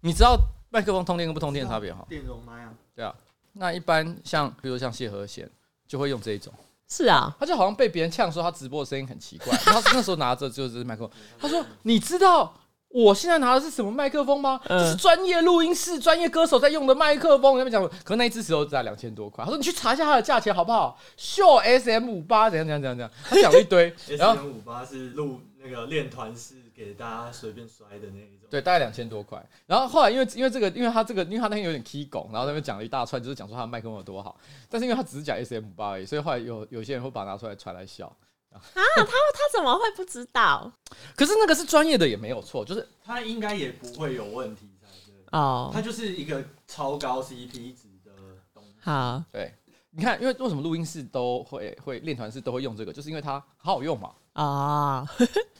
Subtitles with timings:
[0.00, 0.38] 你知道
[0.70, 2.04] 麦克风通电跟不通电的差别哈？
[2.08, 2.72] 电容麦啊。
[2.94, 3.14] 对啊。
[3.54, 5.48] 那一般像比如像谢和弦
[5.86, 6.52] 就会用这一种。
[6.88, 7.34] 是啊。
[7.38, 9.56] 他就好像被别人呛说他直播的声音很奇怪。
[9.64, 12.54] 他那时候拿着就是麦克风， 他说：“你知道？”
[12.92, 14.60] 我现在拿的是什么麦克风吗？
[14.66, 17.56] 这、嗯、是专业录音室、专业歌手在用的麦克风。
[17.56, 19.44] 他们讲，可能那一支时候只要两千多块。
[19.44, 23.94] 他说：“你去查一下它的价钱好不好？Shure S M 五八怎样怎样怎样怎样。”他讲了一堆。
[24.08, 28.48] S M 五八是录那个练团式给大家随便摔的那一种。
[28.48, 29.44] 对，大概两千多块。
[29.66, 34.38] 然后后来因为因为这个，因为他这个，因为他那天有点 key 拱，然后那边讲了一大串，就是讲说他的麦克风有多好。
[34.68, 38.06] 但是因为他只是讲 S M 八而已，所以后来有有些人会把它拿出来传来笑。
[38.50, 40.72] 啊，他他怎么会不知道？
[41.14, 45.70] 可是那个是专业的，也没有错，就是他应该也不会有问题才对哦。
[45.72, 48.10] 他就是一个超高 CP 值的
[48.52, 48.74] 东西。
[48.80, 49.54] 好，对，
[49.90, 54.12] 你看，因为为什么录音室都会会练团室都会用这个，就是因为它好好用嘛。
[54.32, 55.06] 啊。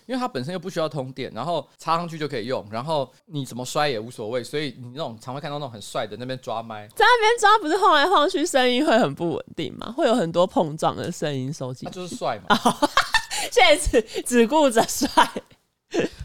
[0.06, 9.94] 因为它本身又不需要通电，然后插上去就可以用，然后你怎么摔也无所谓，所以你那种常会看到那种很帅的那边抓麦，在那边抓不是晃来晃去，声音会很不稳定吗？
[9.96, 11.94] 会有很多碰撞的声音收进去。
[11.94, 12.56] 那就是帅嘛，
[13.52, 15.08] 现在只只顾着帅，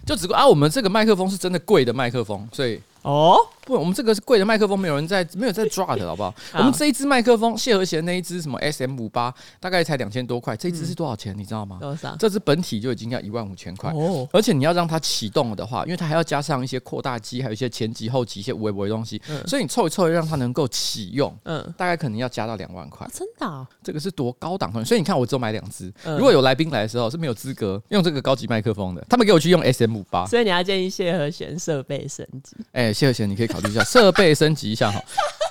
[0.03, 0.47] 就只顾啊！
[0.47, 2.81] 我们这个麦克风是真的贵的麦克风，所以。
[3.03, 6.33] 哦，不，我们这个是贵的麦克风，没有人在，没有在抓的，好不好？
[6.51, 10.55] 好， 我们这一支麦克风，谢和弦那一支什么 S M 五八，大概才两千多块。
[10.55, 11.35] 这一支是多少钱？
[11.35, 11.79] 嗯、你知道吗？
[11.81, 12.15] 多少？
[12.17, 13.91] 这支本体就已经要一万五千块。
[13.91, 23.07] 哦，而且你要让它启动的话，因为它还要加上一些扩大机，还有一些前级、后级一些微微的东西，嗯、所以你凑一凑，让它能够启用，嗯，大概可能要加到两万块。
[23.11, 23.65] 真的、哦？
[23.83, 24.71] 这个是多高档？
[24.85, 25.91] 所以你看，我只有买两支。
[26.03, 29.05] 嗯、如果有来宾来的时候，是没有资格用这个高级麦克风的。
[29.09, 32.55] 他们给我去用 S M 五八，所以你要建议谢和弦设备升级。
[32.73, 33.83] 哎、欸，谢和弦，你可以考虑一下。
[33.83, 35.01] 设备升级一下哈，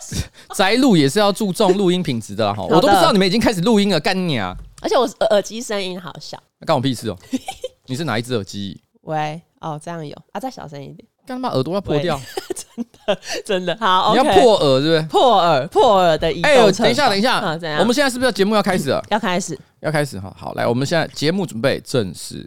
[0.55, 2.63] 宅录也是要注重录音品质的哈。
[2.65, 4.55] 我都不知道你们已经开始录音了，干你啊！
[4.83, 7.17] 而且我耳机声音好小，那关我屁事哦。
[7.87, 8.81] 你是哪一只耳机？
[9.03, 11.09] 喂，哦，这样有啊，再小声一点。
[11.27, 12.21] 干嘛耳朵要破掉？
[12.77, 15.03] 真的真的好，你要破耳是不是？
[15.09, 16.29] 破耳破耳的。
[16.43, 17.41] 哎呦，等一下等一下，
[17.79, 19.03] 我们现在是不是节目要开始了？
[19.09, 20.35] 要开始，要开始哈。
[20.39, 22.47] 好，来，我们现在节目准备正式，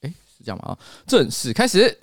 [0.00, 0.70] 哎，是这样吗？
[0.70, 1.96] 啊，正式开始。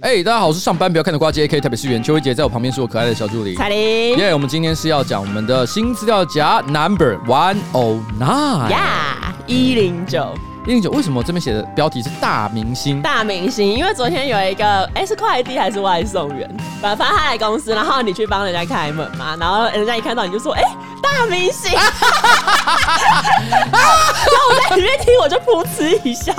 [0.00, 4.16] 哎，大家好，我是上班不要看的呱吉 AK，特别是袁秋一姐在我旁边是我可爱的小助理彩玲。
[4.18, 10.34] 耶，我们今天是要讲我们的新资料夹 Number One O Nine，呀，一零九。
[10.64, 13.02] 一零九，为什么我这边写的标题是大明星？
[13.02, 16.48] 大明星，因为昨天有一个，哎、欸，是快递还是外送员，
[16.80, 20.68] 反正他来公司，然后你去帮人家开门嘛，然后人家一看到你就说，哎、欸，
[21.02, 21.82] 大明星， 然
[23.72, 26.32] 后我在里面听，我就噗嗤一笑，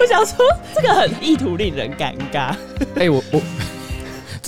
[0.00, 0.36] 我想说
[0.74, 2.52] 这个很意图令人尴尬。
[2.96, 3.40] 哎、欸，我我。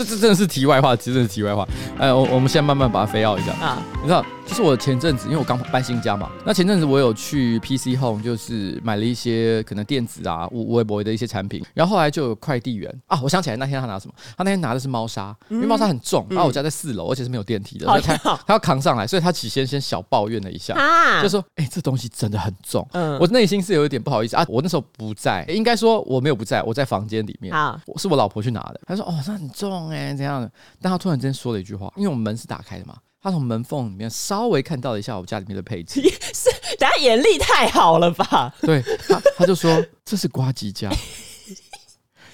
[0.00, 1.68] 这这真的是题外话，其实真的是题外话。
[1.98, 3.82] 哎，我我们现在慢慢把它飞奥一下啊。
[4.00, 11.62] 你知道，就是我前阵子，因为我刚搬新家嘛，那前阵子我有去 PC Home，就是买了一些可能电子啊、微博的一些产品。
[11.74, 14.14] 然后后来就有快递员啊，我想起来那天他拿什么？
[14.38, 20.74] 他那天拿的是猫砂，因为猫砂很重，然后我家在四楼，而且是没有电梯的，所以他他要扛上来，所以他起先先小抱怨了一下，
[21.22, 24.46] 就说：“哎，这东西真的很重。”嗯，我内心是有一点不好意思啊。
[24.48, 27.54] 我那时候不在，应该说我没有不在，我在房间里面。
[27.54, 28.80] 啊，是我老婆去拿的。
[28.86, 38.54] 他说：“哦，那很重。”哎，怎样的，但他突然间说了一句话，因为我们门是打开的嘛，他从门缝里面稍微看到了一下我家里面的配置，是，等下眼力太好了吧？
[38.62, 40.90] 对，他他就说这是瓜吉家，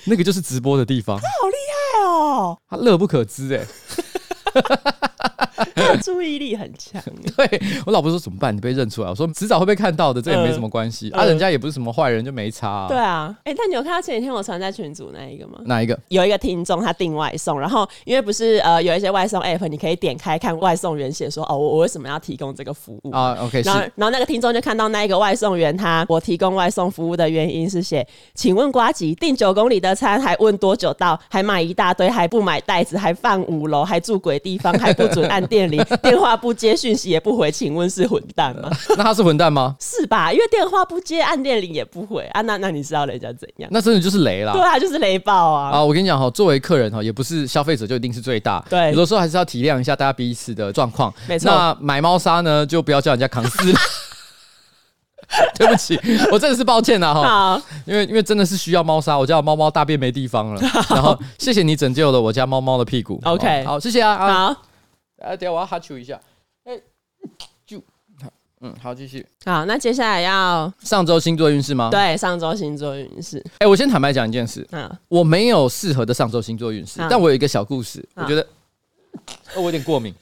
[0.05, 1.55] 那个就是直播的地方，他好厉
[1.95, 3.66] 害哦，他乐不可支哎。
[6.03, 7.03] 注意力很强，
[7.37, 8.55] 对我老婆说怎么办？
[8.55, 12.89] 你被认出来，我说迟早会被看到的，这也没什么关系、呃、啊，人家也不是什么坏人，就没差、啊。
[12.89, 15.59] 对啊，哎、欸，但你有看到前几天我传在群组那一个吗？
[15.65, 15.99] 哪一个？
[16.09, 31.19] 有一个听众他订外送，然后因为不是呃有一些外送 app，你可以点开看外送员写说哦，我我为什么要提供这个服务啊？OK，然后然后那个听众就看到那一个外送员他我提供外送服务的原因是写，请问瓜吉订九公里的餐还问多久到？
[31.28, 35.83] 还买一大堆还不买袋子还放五楼还住鬼地方还不准按电铃。
[36.03, 38.71] 电话不接，讯息也不回，请问是混蛋吗？
[38.97, 39.77] 那他是混蛋吗？
[39.80, 40.33] 是吧？
[40.33, 42.41] 因为电话不接，按电铃也不回啊。
[42.42, 43.68] 那那你知道人家怎样？
[43.72, 44.53] 那真的就是雷啦。
[44.53, 45.71] 对啊，就是雷暴啊！
[45.71, 48.65] 啊，我跟你讲哈，作为客人哈，也不是消费者就一定是最大。
[48.68, 51.12] 对，有的时候还是要体谅一下大家彼此的状况。
[51.28, 51.50] 没错。
[51.50, 53.74] 那买猫砂呢，就不要叫人家扛私。
[55.59, 55.99] 对不起，
[56.31, 57.63] 我真的是抱歉了哈。
[57.84, 60.61] 因为因为真的是需要猫砂，我家猫猫大便没地方了。
[60.91, 63.21] 然后谢谢你拯救了我家猫猫的屁股。
[63.25, 64.17] OK，好，谢谢啊。
[64.17, 64.27] 好。
[65.23, 66.21] 啊，等下我要哈啾一下。
[66.65, 66.78] 哎，
[67.67, 67.83] 就
[68.61, 69.27] 嗯，好，继续。
[69.45, 71.91] 好，那接下来要上周星座运势吗？
[71.91, 73.39] 对，上周星座运势。
[73.55, 78.47] 哎、欸，我先坦白讲一件事，嗯，我没有适合的上周星座运势，但我有一个小故事，我觉得，
[79.57, 80.15] 我有点过敏。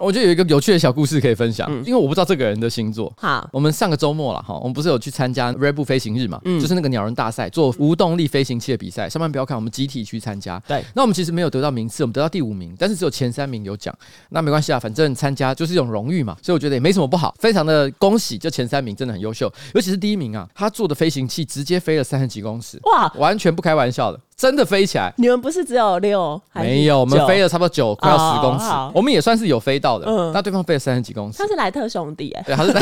[0.00, 3.12] 我觉得有一个有趣的小故事可以分享，嗯、因为我不知道这个人的星座。
[3.16, 6.40] 好，我们上个周末了哈，我们不是有去参加 Redbull 飞行日嘛？
[6.44, 9.08] 嗯，就是那个鸟人大赛，做无动力飞行器的比赛。
[9.08, 10.58] 上班不要看，我们集体去参加。
[10.66, 13.94] 对，那我们其实没有得到名次，我们得到第五名，但是只有前三名有奖。
[14.30, 17.34] 那没关系啊，反正参加就是一种荣誉嘛，所以我觉得也没什么不好。
[17.38, 24.20] 非常的恭喜，就前三名真的很优秀，尤其是第一名啊，他做的飞行器直接飞了三十几公尺，哇，完全不开玩笑的。
[24.38, 25.12] 真的飞起来？
[25.16, 26.40] 你们不是只有六？
[26.52, 28.64] 没有，我们飞了差不多九，快要十公尺。
[28.94, 30.06] 我们也算是有飞到的。
[30.06, 31.38] 嗯，那对方飞了三十几公尺。
[31.38, 32.42] 他是莱特兄弟哎。
[32.46, 32.72] 对，他是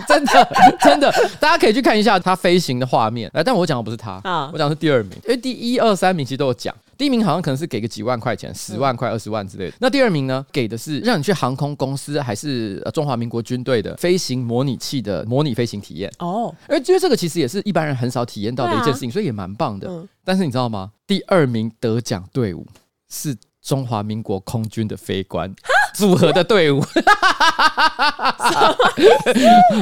[0.06, 0.48] 真的
[0.80, 3.30] 真的，大家可以去看一下他飞行的画面。
[3.34, 4.20] 来，但我讲的不是他，
[4.52, 6.74] 我讲的是第二名，因为第一二三名其实都有奖。
[6.98, 9.76] 第一名好像可能是给个几万块钱，十万块、二十万之类的。
[9.78, 16.54] 那第二名呢，给的是让你去航空公司还是中华民国军队的飞行模拟器的模拟飞行体验哦。
[16.66, 19.90] 而因为这个其实也是一般人很少体验到的一件事情，所以也蛮棒的。
[20.24, 20.90] 但是你知道吗？
[21.06, 22.66] 第二名得奖队伍
[23.10, 25.54] 是中华民国空军的飞官
[25.96, 26.84] 组合的队伍，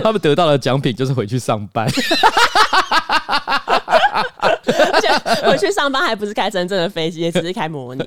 [0.03, 1.89] 他们得到的奖品就是回去上班。
[4.93, 5.09] 而且
[5.49, 8.05] 回去上班还不是开真正的飞机，也只是开模拟，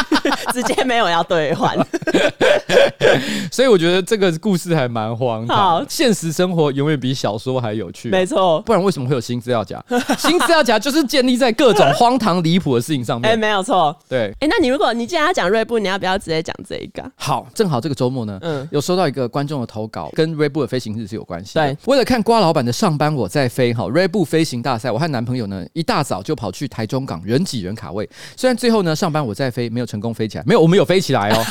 [0.52, 1.76] 直接没有要兑换。
[3.50, 5.56] 所以我觉得这个故事还蛮荒唐。
[5.56, 8.08] 好，现实生活永远比小说还有趣。
[8.08, 9.82] 没错，不然为什么会有新资料夹？
[10.18, 13.30] 新资料夹就是建立在各种荒唐离谱的事情上面。
[13.30, 13.96] 哎，没有错。
[14.08, 17.02] 对，哎，那你如果你既然要讲锐步，你要不要直接讲这一个？
[17.16, 21.54] 好，正好这个周末呢，嗯，有收到一个观众的投稿，跟锐步的飞行日是有关系。
[21.54, 31.44] 对，为了看瓜老板的上班我在飞，好，锐步飞行大赛，我和男朋友一大早就跑去台中港人挤人卡位，虽然最后呢上班我在飞没有成功飞起来，没有，我们有飞起来哦。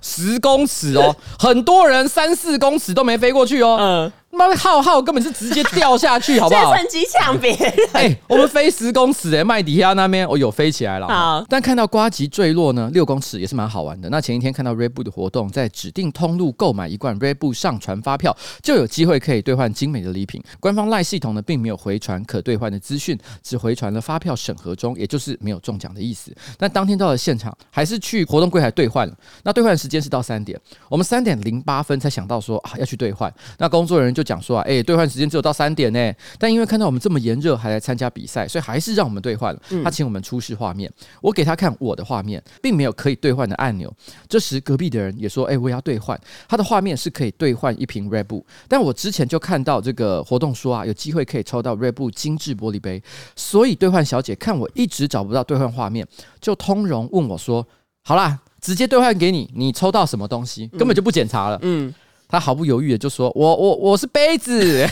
[0.00, 3.76] 十公尺哦，很多人三四公尺都没飞过去哦。
[3.80, 4.12] 嗯。
[4.36, 6.74] 妈的浩浩根本是直接掉下去，好不好？
[6.74, 7.72] 趁机抢别人。
[7.92, 11.06] 哎、欸，我们飞十公尺，哎，麦迪亚那边我有飞起来了。
[11.06, 14.08] 好，但看到瓜吉坠落呢，六公尺也是蛮好玩的。
[14.10, 20.42] 那前一天看到 Redbull 的活动，在指定通路购买一罐 Redbull 上传发票，就有机会可以兑换精美的礼品。
[20.58, 26.34] 官方赖系统呢，并没有回传可兑换的资讯，只回传了发票审核中，也就是没有中奖的意思。
[26.58, 29.14] 但当天到了现场，还是去活动柜台兑换了。
[29.44, 33.32] 那兑换时间是到三点，我们三点零八分才想到说啊要去兑换。
[33.58, 35.04] 那工作人员就讲说啊，哎，兑换。
[35.14, 39.60] 时间只有到三点呢，但因为看到我们这么炎热，还来参加比赛，所以还是让我们兑换了。
[39.84, 43.94] 他请我们出示画面，我给他看我的画面，并没有可以兑换的按钮。
[44.28, 46.18] 这时隔壁的人也说：“哎，我也要兑换。”
[46.48, 53.00] 他的画面是可以兑换一瓶 Red Bull，但我之前就看到这个活动说啊，有机会可以抽到 Red Bull 精致玻璃杯，
[53.36, 56.04] 所以兑换小姐看我一直找不到兑换画面，
[56.40, 57.64] 就通融问我说
[58.02, 60.66] ：“好啦，直接兑换给你，你抽到什么东西？
[60.78, 61.92] 根本就不检查了。”嗯。
[62.26, 64.88] 他毫不犹豫的就说：“我我我是杯子。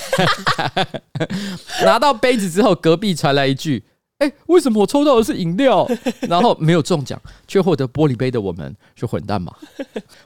[1.83, 3.83] ”拿到杯子之后，隔壁传来一句。
[4.23, 5.89] 哎、欸，为什么我抽到的是饮料，
[6.29, 9.53] 然后没有中奖，却获得玻璃杯的我们是混蛋吗？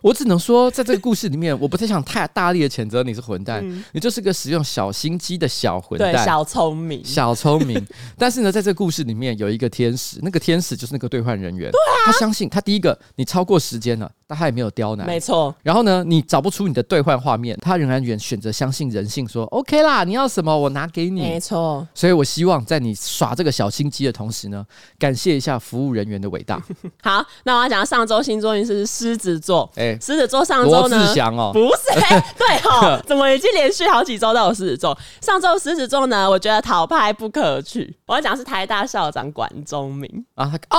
[0.02, 7.82] 我只能说，在这个故事里面，我不太想太大力的谴责你是混蛋，嗯、你就是个使用小心机的小混蛋，小聪明，小聪明。
[8.18, 15.54] 但是呢，在这个故事里面有一个天使，那个天使就是那个兑换人员，啊、他相信他第一个，你超过时间了，但他也没有刁难，没错。
[15.62, 21.86] 然后呢，你找不出你的兑换画面，他仍然选选择相信人性说，说 OK 啦，你要什么我拿给你，没错。
[21.94, 23.86] 所以我希望在你耍这个小心。
[23.86, 24.66] 机的同时呢，
[24.98, 26.60] 感谢一下服务人员的伟大。
[27.02, 29.70] 好，那我要讲上周星座运势是狮子座。
[29.76, 30.96] 哎、欸，狮子座上周呢？
[30.96, 31.94] 罗志祥哦，不是，
[32.36, 34.98] 对哦， 怎么已经连续好几周都有狮子座？
[35.22, 37.96] 上周狮子座呢，我觉得讨拍不可取。
[38.06, 40.78] 我要讲是台大校长管中明啊，哦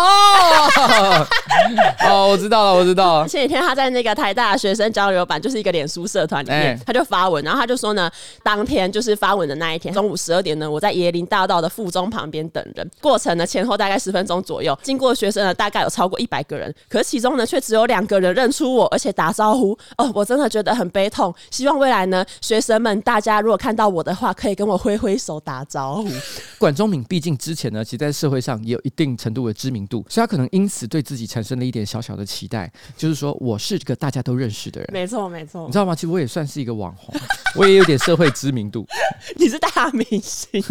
[2.01, 3.27] 哦，我知道了，我知道了。
[3.37, 8.09] 前几天他在那个台大学生交流版，就是一个脸书社团里面，欸、他就发文，然后他就说呢，
[8.41, 12.89] 当天就是发文的那一天，中午十二点呢，我在椰林大道的附中旁边等人。
[12.99, 19.77] 过程呢，前后大概十分钟左右，经过学生呢，大概有超过一百个人，可是其中呢，却只有两个人认出我，而且打招呼。
[19.99, 21.31] 哦，我真的觉得很悲痛。
[21.51, 26.09] 希望未来呢，学生们大家如果看到我的话，可以跟我挥挥手打招呼。
[26.57, 34.89] 管中敏毕竟之前呢，其实在社会上也有一定程度的知名度，所以他可能因此对自己产生了一点小小的期待，就是说我是个大家都认识的人。
[34.91, 35.65] 没错，没错。
[35.65, 35.95] 你知道吗？
[35.95, 37.13] 其实我也算是一个网红，
[37.55, 38.85] 我也有点社会知名度。
[39.35, 40.63] 你是大明星，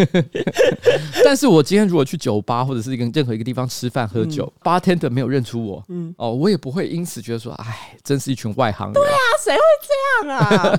[1.24, 8.94] 但是我今天如果去酒吧或者是一个任何一个地方吃饭喝酒，bartender 没有认出我，嗯，哦，我也不会因此觉得说，哎，真是一群外行人。
[8.94, 10.78] 对啊，谁会这样啊？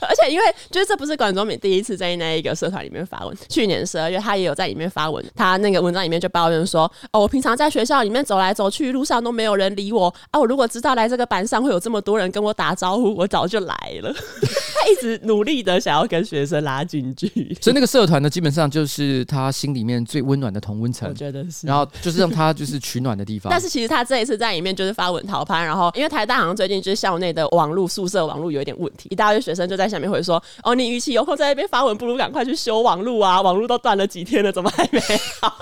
[0.00, 14.12] 而且因为就是这不是管中敏第一次在那一个社团里面发文，去年十二月他也有在里面发文，他那个文章里面就抱怨说，哦，我平常在学校里面走来走去，路上都没有人理我啊，我如果知道来这个班上会有这么多人跟我打招呼，我早就来了。
[14.80, 21.08] 他一直努力的想要跟学生拉近距离，所以那个社团呢，基本上就是他心里面最温暖的同温层。
[21.08, 23.50] 我觉得是，然后就是让他就是取暖的地方。
[23.50, 33.40] 但是其实他这一次在里面就是发文逃拍，然后因为台大好像最近就是校内的网络宿舍网络有一点问题，一大堆学生就在下面会说：“哦，你与其有空在那边发文，不如赶快去修网络啊！
[33.40, 35.00] 网络都断了几天了，怎么还没
[35.40, 35.58] 好？”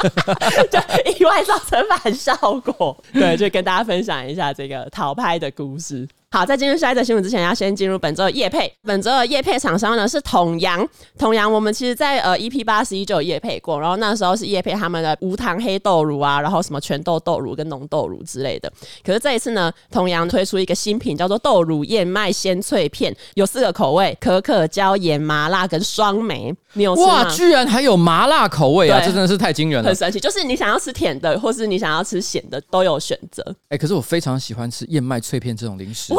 [0.70, 0.78] 就
[1.12, 2.96] 意外造成反效果。
[3.12, 6.06] 对，就跟大家分享一下这个讨拍的故事。
[6.36, 8.70] 好，在进入下一则新闻之前，要先进入本周的夜配。
[8.82, 10.86] 本周的夜配厂商呢是统阳，
[11.18, 18.70] 统阳我们其实在呃 EP 八十一就有夜配过，然后那时候是夜配他们的无糖黑豆乳啊，然后什么全豆豆乳跟浓豆乳之类的。
[19.02, 26.54] 可是这一次呢，统阳推出一个新品，叫做豆乳燕麦鲜脆片，有四个口味：可可、椒盐、麻辣跟双莓。
[26.74, 26.92] 你有？
[26.96, 29.00] 哇，居然还有麻辣口味啊！
[29.00, 30.20] 这真的是太惊人了，很神奇。
[30.20, 33.42] 就是你想要吃甜的，或是你想要吃咸的，都有选择。
[33.46, 36.12] 哎、欸，可是我非常喜欢吃燕麦脆片这种零食。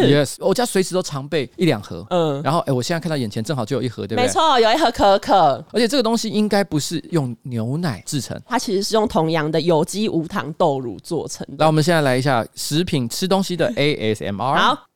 [0.00, 4.26] 也是，Yes，我家随时都常备一两盒，嗯，然后哎、欸，我现在看到眼前正好就有一盒，对不对？
[4.26, 11.64] 没错，有一盒可可，而且这个东西应该不是用牛奶制成，它其实是用同样的有机无糖豆乳做成的。
[11.64, 14.54] 来，我们现在来一下食品吃东西的 ASMR。
[14.54, 14.86] 好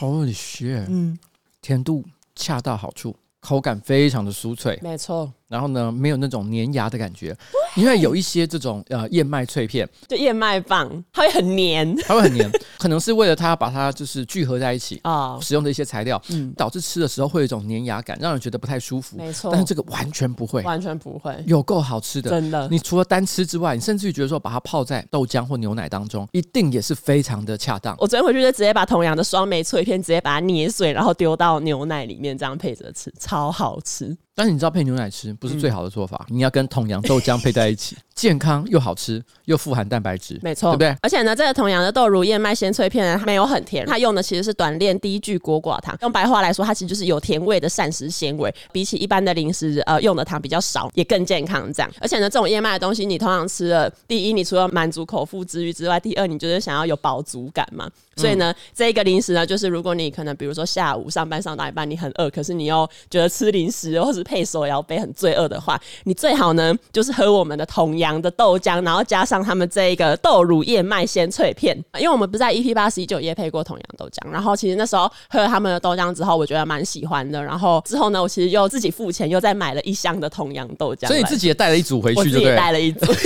[0.00, 1.18] ，Holy shit，嗯，
[1.60, 2.04] 甜度
[2.34, 5.32] 恰到好处，口感非常的酥脆，没错。
[5.54, 7.32] 然后呢，没有那种粘牙的感觉，
[7.76, 19.16] 因为有一些这种呃燕麦脆片，就燕麦棒，它会很黏，它会很黏， 可能是为了它要把它就是聚合在一起啊，使用的一些材料，嗯，导致吃的时候会有一种粘牙感，让人觉得不太舒服。
[19.16, 22.66] 没错，但是这个完全不会，完全不会，有够好吃的，真的。
[22.68, 27.94] 你除了单吃之外，你甚至于觉得说把它泡在豆浆或牛奶当中，一定也是非常的恰当。
[28.00, 34.16] 我昨天回去就直接把同样的双莓脆片直接把它捏碎，然后丢到牛奶里面，这样配着吃，超好吃。
[34.34, 40.96] 但是你知道配牛奶吃不是最好的做法，嗯、你要跟统阳豆浆配在一起， 健康又好吃又富含蛋白质，没错，对不对？
[41.02, 51.72] 而且呢，这个统阳的豆乳燕麦鲜脆片呢，它没有很甜，它用的其实是短链低聚果寡糖，用白话来说，它其实就是有甜味的膳食纤维，比起一般的零食，呃，用的糖比较少，也更健康。
[51.72, 57.88] 这样，而且呢，这种燕麦的东西，你通常吃了，第一，你除了满足口腹之欲之外，第二，你就是想要有饱足感嘛。
[58.16, 71.76] 所以呢，嗯、这一个零食呢，就是如果你可能比如说下午上班上到一半，你很饿，可是你又觉得吃零食或是配手摇杯很罪恶的话，你最好呢就是喝我们的统阳的豆浆，然后加上他们这一个豆乳燕麦鲜脆片。
[71.98, 77.42] 因为我们不是在 EP 八十一就业配过统阳豆浆，然后其实那时候喝了他们的豆浆之后，我觉得蛮喜欢的。
[77.42, 81.06] 然后之后呢，我其实又自己付钱，又再买了一箱的统阳豆浆。
[81.06, 83.12] 所以你自己也带了一组回去，我自己也带了一组。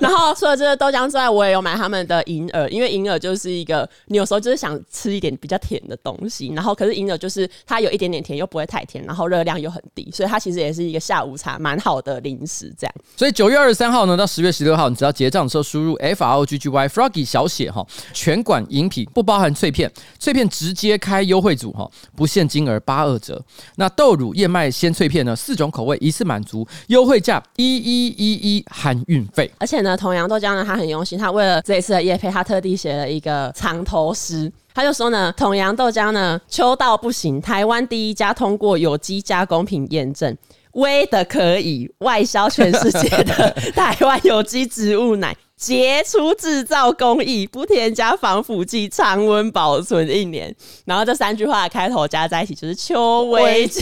[0.00, 12.72] 然后除了这个豆浆之外，我也有买他们的银耳，因为银耳就是一个你有时候就是想吃一点比较甜的东西，然后可是银耳就是它有一点点甜，又不会太甜，然后热量又很低，所以它其实也是一个下午茶蛮好的零食。
[12.78, 23.42] 这样，所以九月二十三号呢到十月十六号，你只要结账的时候输入 F R O G G Y Froggy 小写哈，全馆饮品不包含脆片，脆片直接开优惠组哈，不限金额八二折。
[23.76, 29.50] 那豆乳燕麦鲜脆片呢，四种口味一次满足，优惠价一一一一含运费。
[29.58, 40.36] 而且呢，同样豆浆呢，他很用心，他为了这一次的夜配，他特地写了一个藏头诗，他就说呢，统阳豆浆呢，秋到不行，台湾第一家通过有机加工品验证，
[40.72, 45.36] 威的可以外销全世界的 台湾有机植物奶。
[45.62, 50.52] 杰出制造工艺，不添加防腐剂，常温保存一年。
[50.84, 53.80] 然后这三句话的开头加在一起就是邱威杰，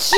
[0.00, 0.16] 邱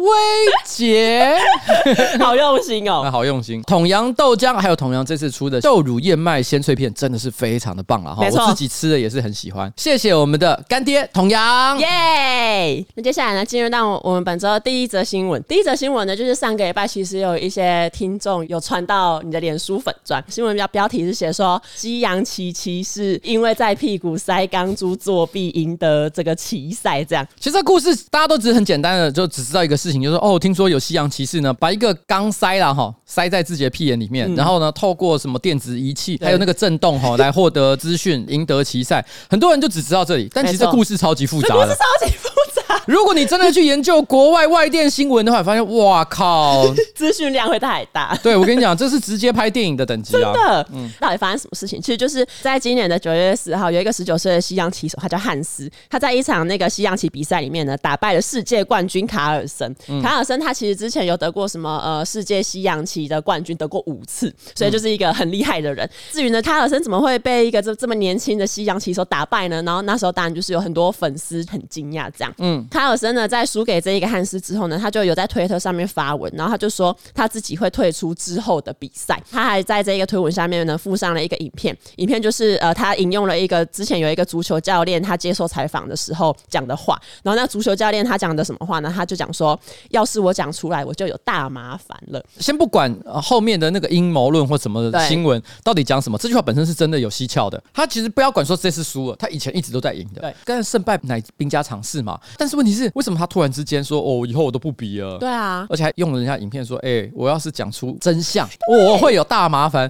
[0.00, 0.18] 威
[0.64, 1.36] 杰，
[2.18, 3.60] 好用心哦，好用心。
[3.64, 8.24] 统阳豆浆还有统阳这次出的豆乳燕麦鲜脆片，真的是非常的棒了哈！
[8.24, 9.70] 我自己吃的也是很喜欢。
[9.76, 12.82] 谢谢我们的干爹统阳，耶！
[12.94, 15.42] 那接下来呢，进入到我们本周的第一则新闻。
[15.42, 20.24] 第一则新闻呢，就是上个礼拜其实有一些听众有传到你的脸书粉专。
[20.30, 27.04] 新闻标标题是写说，西洋棋棋是因为在屁股塞钢珠作弊，赢得这个棋赛。
[27.04, 39.04] 这样，其实这故事大家都只是很简单的，就只知道一个事情，就是哦，听说有西洋骑士呢，把一个钢塞了哈，塞在自己的屁眼里面，嗯、然后呢，透过什么电子仪器，还有那个震动哈，来获得资讯，赢得棋赛。
[39.28, 42.82] 很多人就只知道这里，但其实这故事超级复杂的，超级复杂。
[42.86, 48.18] 如果你真的去研究国外外电新闻的话，发现哇靠， 资讯量会太大。
[48.22, 50.12] 对，我跟你讲，这是直接拍电影的等级。
[50.20, 51.80] 真的，嗯，到底发生什么事情？
[51.80, 59.74] 其实就是在今年的九月十号，有一个十九岁的西洋棋手，他叫汉斯，他在一场那个西洋棋比赛里面呢，打败了世界冠军卡尔森。
[59.88, 65.86] 嗯、卡尔森他其实之前有得过什么呃世界西洋棋的冠军，得过五次，所以就是一个很厉害的人。
[65.86, 69.62] 嗯、至于呢，卡尔森怎么会被一个这这么年轻的西洋棋手打败呢？
[69.62, 72.34] 然后那时候当然就是有很多粉丝很惊讶这样。
[72.38, 79.20] 嗯，卡尔森呢，在输给这一个汉斯之后呢，他就有在推特上面发文，然后他就说他自己会退出之后的比赛。
[79.30, 86.98] 他还在这一个推文下面呢附上了一个影片，影片就是呃，他引用了一个之前有一个足球教练他接受采访的时候讲的话。
[87.22, 88.90] 然后那足球教练他讲的什么话呢？
[88.94, 89.58] 他就讲说，
[89.90, 92.24] 要是我讲出来，我就有大麻烦了。
[92.38, 97.62] 先不管后面的那个阴谋论或什么的新闻到底讲什么，这句话本身是真的有蹊跷的。
[97.74, 100.22] 他其实不要管说这次输了，他以前一直都在赢的。
[100.22, 102.18] 对，但是胜败乃兵家常事嘛。
[102.38, 105.18] 但是问题是，为什么他突然之间说哦，以后我都不比了？
[105.18, 109.89] 对啊，而且还用了人家影片说，哎、欸，我要是讲出真相，我会有大麻烦。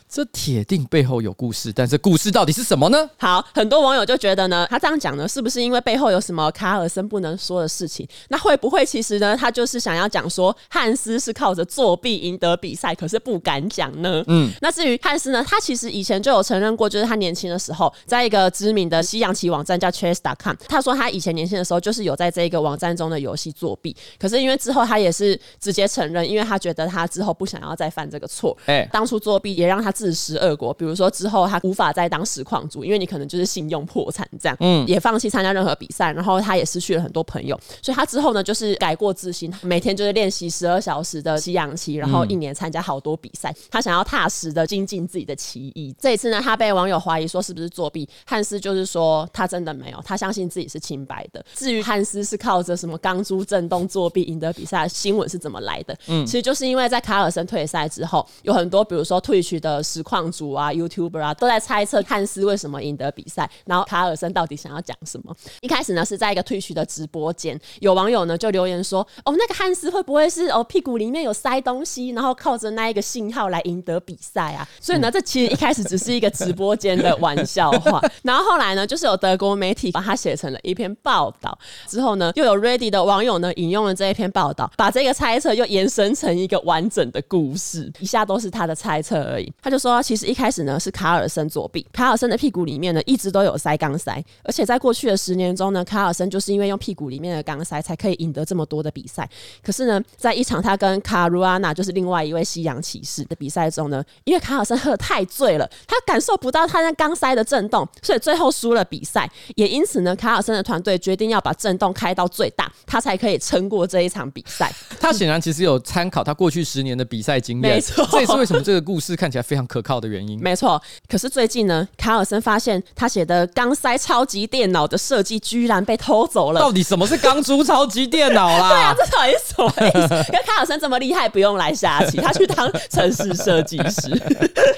[0.11, 3.09] 这铁定背后有故事，但是故事到底是什么呢？
[3.17, 8.05] 好，很多网友就觉得呢，他这样讲呢，是不是因为背后有什么卡尔森不能说的事情？
[8.27, 14.21] 那会不会其实呢，他就是想要讲说汉斯是靠着作弊赢得比赛，可是不敢讲呢？
[14.27, 28.57] 嗯，那至于汉斯呢，他其实以前就有承认过，就是他年轻的时候，在一个知名的西洋棋网站叫 Chess.com，他说他以前年轻的时候就是有在这个网站中的游戏作弊，可是因为之后他也是直接承认，因为他觉得他之后不想要再犯这个错。
[28.65, 29.89] 哎、欸，当初作弊也让他。
[30.01, 45.95] 自食恶果，比如说之后他无法再当实况主，因为你可能就是信用破产这样，嗯，也放弃参加任何比赛，然后他也失去了很多朋友，所以他之后呢就是改过自新，每天就是练习十二小时的吸氧期，然后一年参加好多比赛，他想要踏实的精进自己的棋艺。
[45.99, 51.45] 这一次呢，他被网友怀疑说是不是作弊，汉斯就是说他真的没有，他相信自己是清白的。
[51.53, 55.95] 至于汉斯是靠着什么钢珠震动作弊赢得比赛，新闻是怎么来的？
[56.07, 59.83] 嗯，其实就是因为在卡尔森退赛之后，有很多比如说 Twitch 的。
[59.91, 65.35] 实况主啊，YouTuber 啊，都在猜测汉斯为什么赢得比赛，然后卡尔森到底想要讲什么？
[65.59, 81.57] 一开始呢，是在一个 Twitch 的直播间，有网友呢就留言说：“哦，那个汉斯会不会是哦屁股里面有塞东西，然后靠着那一个信号来赢得比赛啊？”所以呢， 这其实一开始只是一个直播间的玩笑话， 然后后来呢，就是有德国媒体把它写成了一篇报道，
[81.89, 87.91] 之后呢，又有 Reddit 的网友呢引用了这一篇报道，把这个猜测又延伸成一个完整的故事。
[87.99, 89.80] 以下都是他的猜测而已，他就。
[89.81, 99.27] 说其实一开始呢是卡尔森作弊，卡尔森的屁股里面呢一直都有塞钢塞，而且在过去的十年中呢，卡尔森就是因为用屁股里面的钢塞才可以赢得这么多的比赛。
[99.63, 109.27] 可是呢，在一场他跟卡鲁阿娜就是另外一位西洋骑士的比赛中呢，因为卡尔森喝得太醉了，他感受不到他那钢塞的震动，所以最后输了比赛。
[109.55, 114.71] 也因此呢，卡尔森的团队决定要把震动开到最大，他才可以撑过这一场比赛。
[114.99, 119.67] 他显然其实有参考他过去十年的比赛经验，没错，这也是为什么这个故事看起来非常。
[119.71, 120.81] 可靠的原因，没错。
[121.07, 126.59] 可是最近呢，卡尔森发现他写的钢塞超级电脑的设计居然被偷走了。
[126.59, 128.67] 到底什么是钢珠超级电脑啦？
[128.75, 130.15] 对啊，这到底是什么意思？
[130.33, 134.11] 因为卡尔森这么厉害，不用来下棋，他去当城市设计师。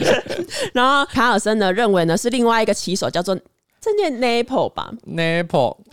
[0.73, 3.35] 然后卡尔森呢认为呢是另外一个棋手叫做。
[3.85, 4.89] 这念 Nepo 吧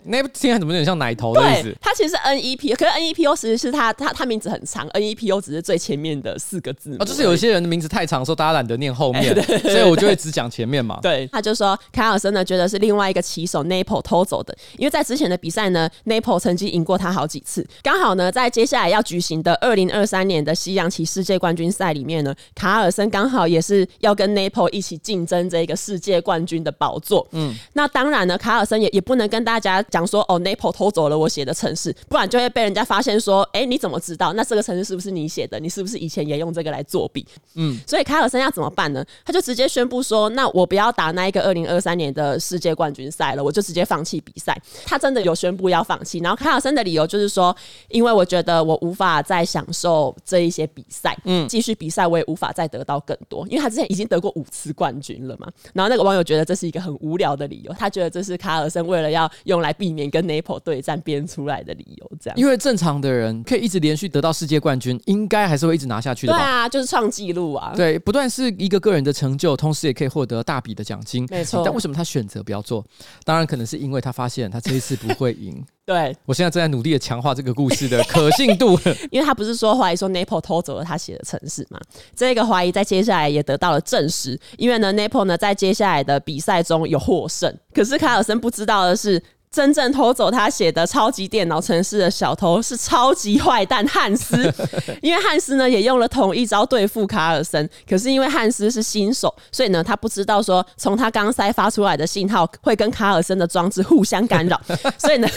[0.07, 1.63] ，Nepo，Nepo 听起来怎么有点像奶头的意思？
[1.63, 6.95] 对，它其实是 N E P，可是 N E P O 其实是它，它它名字很长，N E P O 只是最前面的四个字。
[6.99, 10.99] 哦，就是有一些人的名字太长的时候，大家懒得念后面， 欸、所以我就会只讲前面嘛。
[11.01, 17.65] 对，他就说凯尔森呢觉得是另外一个棋手 Nepo 偷走的，因为在之前的比赛呢，Nepo 曾经赢过他好几次。
[17.83, 27.27] 刚好呢，在接下来要举行的二零二三年的西洋棋世界冠军赛里面呢，卡尔森刚好也是要跟 Nepo 一起竞争这个世界冠军的宝座。
[27.31, 34.33] 嗯，那当然呢，卡尔森也也不能跟大家讲说哦 napo 偷走了我写的城市，不然就会被人家发现说，哎、欸，你怎么知道？
[34.33, 35.59] 那这个城市是不是你写的？
[35.59, 37.25] 你是不是以前也用这个来作弊？
[37.55, 39.03] 嗯，所以卡尔森要怎么办呢？
[39.25, 44.57] 他就直接宣布说，那我不要打那一个二零二三年的世界冠军赛了，我就直接放弃比赛。
[44.85, 47.55] 他真的有宣布要放弃，然后卡尔森的理由就是说，
[47.89, 55.47] 因为我觉得我无法再享受这一些比赛，嗯，继续比赛我也无法再得到更多，因为他之前已经得过五次冠军了嘛。
[55.73, 58.51] 然后那个网友觉得这是一个很无聊的理由，他觉得这是卡。
[58.51, 62.37] 卡尔森为了要用来避免跟 Napo 对战编出来的理由，这样。
[62.37, 66.37] 因为正常的人可以一直连续得到世界冠军，应该还是会一直拿下去的吧？
[66.37, 67.73] 对啊，就是创纪录啊。
[67.75, 71.25] 对，不断是一个个人的成就，同时也可以获得大笔的奖金。
[71.31, 71.63] 没错。
[71.65, 72.85] 但为什么他选择不要做？
[73.25, 75.65] 当然，可能是因为他发现他这一次不会赢。
[75.83, 81.79] 对，我现在正在努力的强化这个故事的可信度， 因为他不是说怀疑说 Napo 偷走了他写的城市嘛？
[82.15, 89.21] 这个怀疑在接下来也得到了证实，因为呢 Napo 呢在接下来的比赛中有获胜，可是卡尔森不知道的是。
[89.53, 94.37] 真正偷走他写的超级电脑城市的小偷是超级坏蛋汉斯，
[95.03, 104.57] 因为汉斯呢也用了同一招对付卡尔森，可是因为汉斯是新手，所以呢他不知道说从他钢塞发出来的信号会跟卡尔森的装置互相干扰，
[104.97, 105.27] 所以呢，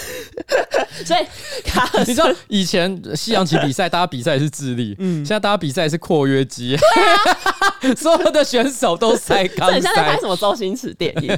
[1.05, 1.27] 所以
[1.68, 6.77] 卡尔森你知道以前西洋棋比赛大家比赛是智力，嗯，现在大家比赛是括约肌，
[7.96, 11.37] 所有的选手都塞钢塞，很像在拍什么周星驰电影，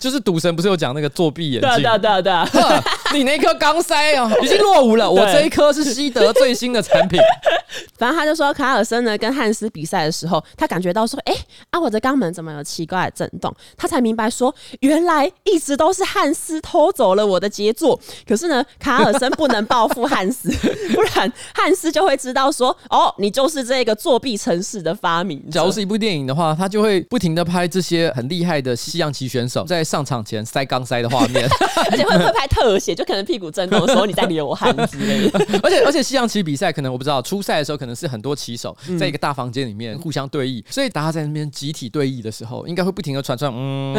[0.00, 1.83] 就是赌神不是有讲那个作弊眼镜。
[1.98, 2.82] 对对对，
[3.18, 5.10] 你那颗钢塞啊， 已经落伍了。
[5.10, 7.20] 我这一颗是西德最新的产品。
[7.98, 11.38] 反正他就说，卡尔森呢跟汉斯比赛的时候，他感觉到说，哎、欸，
[11.70, 13.54] 啊，我的肛门怎么有奇怪的震动？
[13.76, 17.98] 他才明白说，原来一直都是汉斯偷走了我的杰作。
[18.26, 20.50] 可是呢，卡尔森不能报复汉斯，
[20.92, 25.42] 不然汉斯就会知道说，哦，你就是这个作弊城市的发明。
[25.50, 31.48] 假如是一部电影的话，他就会不停的拍这些很厉害的西洋棋选手在上场前塞钢塞的画面，
[31.90, 35.38] 而且会会拍特写，就可能屁股震动的时候你在流汗之类的。
[35.62, 43.94] 而且而且西洋棋比赛可能我不知道初赛的时候可能是很多棋手在一个大房间里面互相对弈，所以大家在那边集体对弈的时候，应该会不停的传传嗯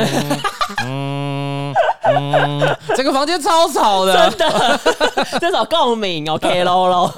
[0.85, 1.73] 嗯
[2.07, 4.79] 嗯，整个房间超吵的，真的
[5.39, 7.11] 这种共鸣，OK 喽喽。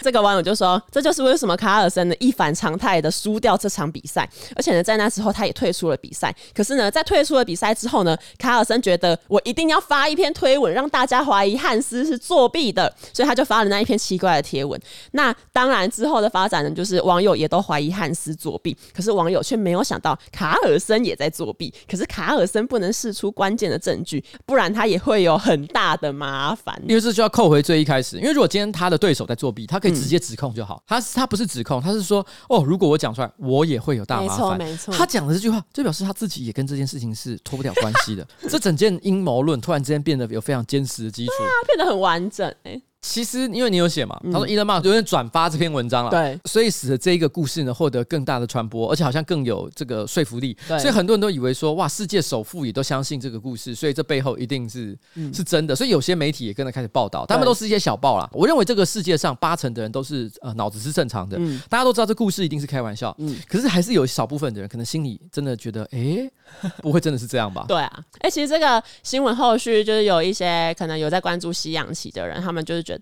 [0.00, 6.34] 这个网友就说，这就是为什么卡尔森呢一反常态的输掉这场比赛，而且呢在那时候他也退出了比赛。
[6.54, 14.80] 可是呢在退出了比赛之后呢，卡尔森觉得我一定要发一篇推文让大家怀疑汉斯是作弊的，所以他就发了那一篇奇怪的贴文。
[15.12, 21.72] 那当然之后的发展呢，就是网友也都怀疑汉斯作弊，可是网友却没有想到卡尔森也在作弊。
[21.90, 26.74] 可是卡尔森不能试出关键的证据，不然他也会有很大的麻烦。
[26.86, 30.76] 因为这就要扣回最一开始，因为如果今天他的对手在作弊，他可以直接指控就好。
[30.76, 34.58] 嗯、他他不是指控，他是说哦，如果我讲出来，我也会有大麻烦。
[34.58, 38.26] 没错，他讲的这句话，就表示他自己也跟这件事情是脱不了关系的。
[38.48, 42.82] 这整件阴谋论突然之间变得有非常坚实的基础，对啊，变得很完整哎、欸。
[43.06, 58.26] 其实，因为你有写嘛，他说伊隆马有点转发这篇文章了，对，所以使得这一个故事呢获得更大的传播，而且好像更有这个说服力，对，所以很多人都以为说，哇，世界首富也都相信这个故事，所以这背后一定是、嗯、是真的，所以有些媒体也跟着开始报道，他们都是一些小报啦。
[58.32, 66.32] 我认为这个世界上八成的人都是呃脑子是正常的、嗯，大家都知道这故事一定是开玩笑，嗯，可是还是有少部分的人可能心里真的觉得，哎、欸，
[66.78, 67.66] 不会真的是这样吧？
[67.68, 72.93] 对啊，哎、欸，其实这个新闻后续就是有一些可能有在关注西洋棋的人，他们就是觉得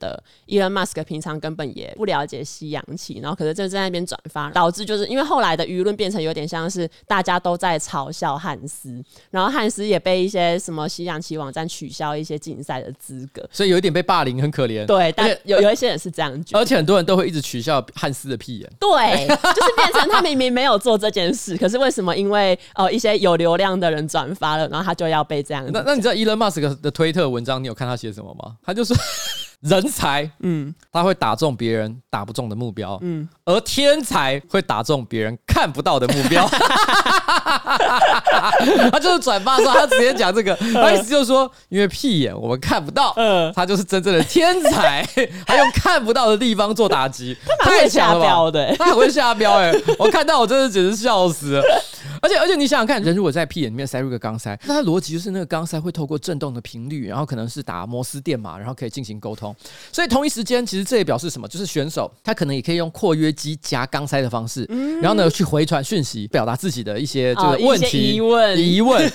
[0.47, 0.73] 伊隆。
[0.73, 14.87] 马斯克平常根本也不了解西洋棋，然后可是就在那边转发，导致就是因为后来的舆论变成有点像是大家都在嘲笑汉斯，然后汉斯也被一些什么西洋棋网站取消一些竞赛的资格，所以有一点被霸凌，很可怜。
[14.87, 18.73] 对，但有有一些人是这样觉得，而且很多人都会一直取笑汉斯的屁眼。
[18.81, 25.69] 对， 就是变成他明明没有做这件事，可是为什么因为呃一些有流量的人转发了，然后他就要被这样？
[25.71, 28.57] 那那你知道伊隆马斯克的推特文章，你有看他写什么吗？
[28.65, 28.97] 他就说。
[29.63, 36.45] 人才，嗯，他会打中别人打不中的目标，嗯，而天才会打中别人看不到的目标。
[38.91, 45.07] 他就是转发说，他直接讲这个，他意思就是说，因为屁眼我们看不到，嗯，他就是真正的天才，
[45.47, 48.75] 他用看不到的地方做打击， 太强了吧？
[48.79, 51.63] 他很会下标，哎，我看到我真的简直笑死了。
[52.23, 59.55] 而且而且，你想想看，人如果在屁眼里面塞入个钢塞，那它逻辑就是那个钢塞会透过震动的频率，然后可能是打摩斯电码，然后可以进行沟通。
[59.91, 61.49] 所以同一时间，其实这也表示什么？
[61.49, 64.65] 就是选手他可能也可以用括约肌夹钢塞的方式，
[65.01, 69.13] 然后呢去回传讯息，表达自己的一些这个问题、疑问、疑问。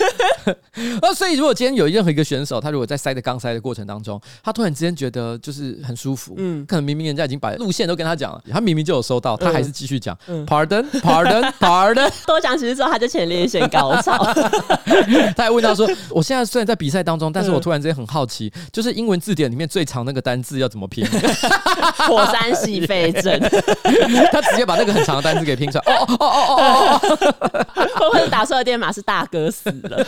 [1.02, 14.17] 那 所以，如果今天有任何一个选手，他如果在塞的钢塞的过程当中，他突然之间觉得就是很舒服，嗯，可能明明人家已经把路线都跟他讲了，他明明就有收到，他还是继续讲、嗯、，Pardon，Pardon，Pardon， 多讲几次之后，他就前列腺高潮。
[15.38, 21.05] 他还问他说：“我现在虽然在比赛当中，但是我突然之间很好奇，就是英文字典里面最长那个单字要怎么拼？”
[22.07, 23.39] 火山系肺症，
[24.31, 25.83] 他直接把那个很长的单字给拼出来。
[25.93, 27.17] 哦哦哦哦哦哦！
[27.75, 30.03] 会不会打错的电码是大哥死了？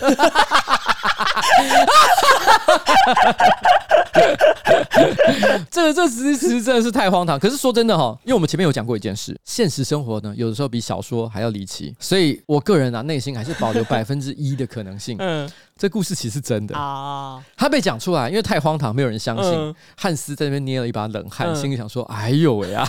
[5.72, 7.40] 这个这其实实真的是太荒唐。
[7.40, 11.96] 可是说真的哈，因为我们前面有讲过一件事，现实生活呢，有的时候比小说还要离奇。
[12.00, 15.16] 所以我个人啊，内心还是保留百分之一的可能性。
[15.20, 15.50] 嗯。
[15.80, 19.54] 这故事其实是真的啊，他被讲出来，因为太荒唐，没有人相信。
[19.54, 22.86] 嗯、汉斯在那边捏了一把冷汗，嗯、心里想说：“哎呦喂啊！”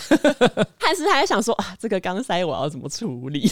[0.76, 3.48] 汉斯还想说：“啊，这个钢塞我要怎么处理？”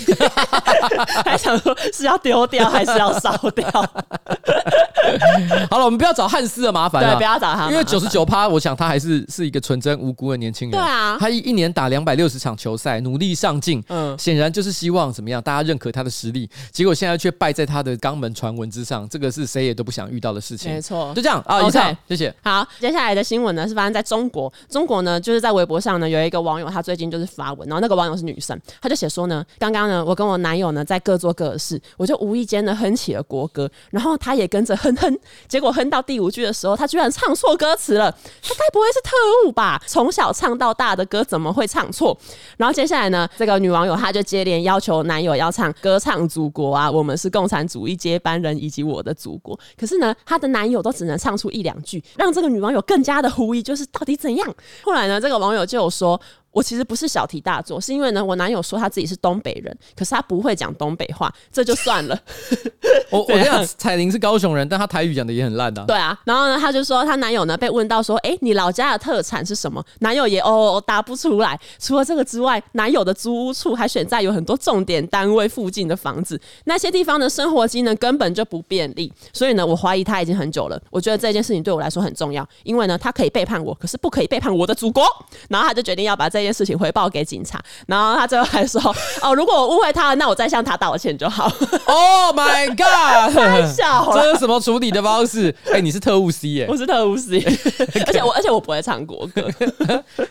[1.25, 3.71] 还想说是要丢掉还是要烧掉？
[5.71, 10.79] 好了，我们不要找汉斯的麻烦了，对，不要找他，因为九十九趴，我想他还是是一个纯真无辜的年轻人。
[10.79, 16.51] 对啊，他一一年打两百六十场球赛，努力上进，嗯，显然就是希望怎么样，大家认可他的实力。
[16.73, 19.28] 结果现在却败在他的肛门传闻之上，这个。
[19.31, 21.63] 是谁也都不想遇到的事情，没错，就这样啊。
[21.63, 22.35] 以上，谢谢。
[22.43, 24.53] 好，接下来的新闻呢是发生在中国。
[24.69, 38.11] 中国呢就是在微博上呢有一个网友，他最近就是发文，然后那个网友是女生，她就写说呢，刚刚呢我跟我男友呢在各做各的事，我就无意间呢哼起了国歌，然后他也跟着哼哼，结果哼到第五句的时候，他居然唱错歌词了。
[38.43, 39.11] 他该不会是特
[39.45, 39.83] 务吧？
[39.87, 42.17] 从小唱到大的歌怎么会唱错？
[42.57, 49.15] 然后接下来呢，这个女网友她就接连要求男友要唱《歌唱祖国》啊，我们是共产主义接班人以及我的。
[49.19, 49.59] 祖国。
[49.77, 54.55] 可是呢，她的男友都只能唱出一两句，让这个女网友更加的狐疑，就是到底怎样？
[54.83, 56.19] 后来呢，这个网友就有说。
[56.59, 62.19] 我其实不是小题大做，是因为呢，我男友说他自己是东北人，可是他不会讲东北话，这就算了。
[63.11, 65.85] 我我讲彩玲是高雄人，但她台语讲的也很烂的、啊。
[65.87, 69.85] 对啊，然后呢，她就说她男友呢被问到说，哎，你老家的特产是什么？
[70.01, 71.59] 男友也哦，哦，哦答不出来。
[71.79, 79.13] 除了这个之外，男友的租屋处还选在有很多重点单位附近的房子，那些地方的生活机能根本就不便利。
[79.33, 80.81] 所以呢，我怀疑他已经很久了。
[80.91, 85.05] 我觉得这件事情对我来说很重要，因为呢，他可以背叛我，可是不可以背叛我的祖国。
[85.49, 86.39] 然后他就决定要把这。
[86.39, 88.81] 这件事情回报给警察，然后他最后还说
[89.23, 91.45] ：“哦，如果我误会他了，那我再向他道歉就好。”
[91.87, 93.35] Oh my god！
[93.37, 95.55] 太笑了，这是什么处理的方式？
[95.67, 96.71] 哎、欸，你是特务 C 耶、欸？
[96.71, 97.39] 我是特务 C，
[98.07, 99.47] 而且我而且我不会唱国歌。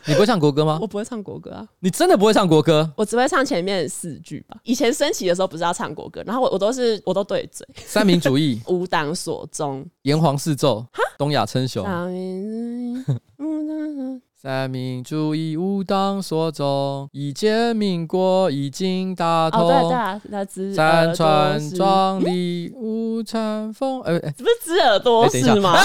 [0.06, 0.80] 你不会唱国歌吗？
[0.82, 1.65] 我不会唱国歌啊！
[1.80, 2.91] 你真的不会唱国歌？
[2.95, 4.58] 我只会唱前面四句吧。
[4.63, 7.67] 以前升旗的时候不是要唱国歌，然后我我都是我都对嘴。
[7.86, 10.86] 三民主义， 吾党所宗，炎黄四奏，
[11.17, 11.86] 东亚称雄。
[14.39, 19.62] 三民主义，吾党所宗，一建民国，已经大同。
[19.62, 24.00] 哦，对对啊，那只山川壮丽，无产丰。
[24.02, 25.76] 哎哎， 这不是知耳朵是吗？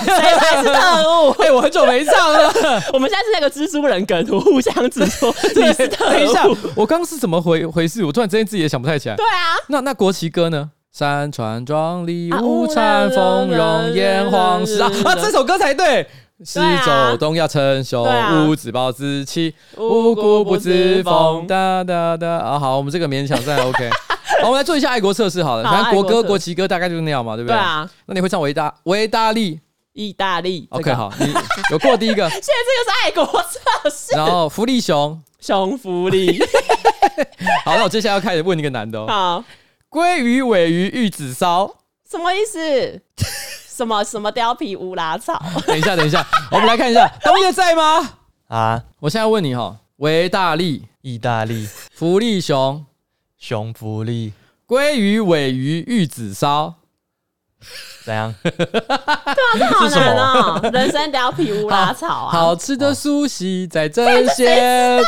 [0.00, 1.30] 谁才是特务？
[1.44, 2.50] 哎，我很久没唱了。
[2.94, 6.12] 我们现在是那个蜘蛛人梗图，互相指说你是特务。
[6.12, 8.02] 等一下，我刚刚是怎么回回事？
[8.06, 9.16] 我突然之间自己也想不太起来。
[9.16, 10.70] 对啊，那那国旗歌呢？
[10.92, 15.14] 山川壮丽，无产风，容颜黄时啊啊！
[15.14, 16.06] 这首歌才对。
[16.44, 18.06] 是走东要称雄，
[18.48, 21.46] 吾自暴自弃，无故不自封。
[21.46, 23.88] 哒哒哒啊，好，我们这个勉强算 OK。
[24.42, 27.56] 好，我们来做一下爱国测试，好了，反正国歌、国旗歌大概就是那样嘛，对不对？
[27.56, 27.88] 对啊。
[28.06, 29.60] 那你会唱维大维大利？
[29.94, 31.32] 意大利？OK，好，你
[31.70, 32.28] 有过第一个。
[32.28, 34.14] 现在这个是爱国测试。
[34.14, 36.38] 然后福利熊，熊福利。
[37.64, 39.06] 好，那我接下来要开始问一个难的哦。
[39.08, 39.44] 好，
[39.88, 41.76] 鲑鱼、尾鱼、玉子烧，
[42.10, 43.00] 什么意思？
[43.76, 45.38] 什么什么貂皮乌拉草？
[45.66, 48.10] 等一下，等一下， 我们来看一下，东野在吗？
[48.48, 52.86] 啊，我现在问你哈，维大利、意大利、福利熊、
[53.36, 54.32] 熊福利、
[54.66, 56.74] 鲑鱼、尾鱼、玉子烧，
[58.04, 58.34] 怎样？
[58.42, 59.24] 对啊，
[59.58, 60.70] 这好难哦、喔！
[60.70, 65.02] 人生貂皮乌拉草啊， 好吃的苏西在争鲜。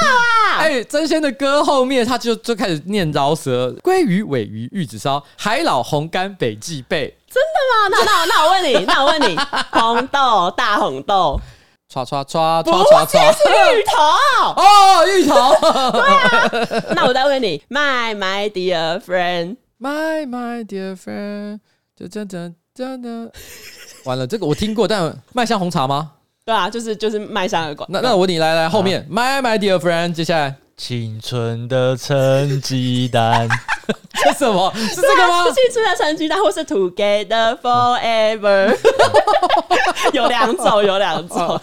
[0.59, 7.18] 哎、欸，争鲜的歌后面他就就开始念饶舌：鲑鱼、尾鱼、玉子烧，海老红干北极贝。
[7.39, 7.73] 真的吗？
[7.91, 9.37] 那那那我问你，那我问你，
[9.71, 11.41] 红豆大红豆，
[11.93, 13.49] 唰唰唰唰唰唰，是
[13.79, 13.93] 芋头
[14.61, 15.55] 哦，芋头。
[15.93, 21.61] 对啊，那我再问你，My my dear friend，My my dear friend，
[21.99, 23.31] 噔噔噔噔噔，
[24.05, 26.13] 完了，这个我听过，但麦香红茶吗？
[26.45, 27.89] 对啊，就是就是麦香的广。
[27.93, 30.55] 那那我问你来来后面，My my dear friend，接下来。
[30.79, 33.49] 青春的成绩单，
[34.25, 34.73] 这什么？
[34.77, 35.45] 是这个吗？
[35.51, 38.77] 是青春的成绩单，或是 Together Forever？
[40.15, 41.61] 有两种，有两种。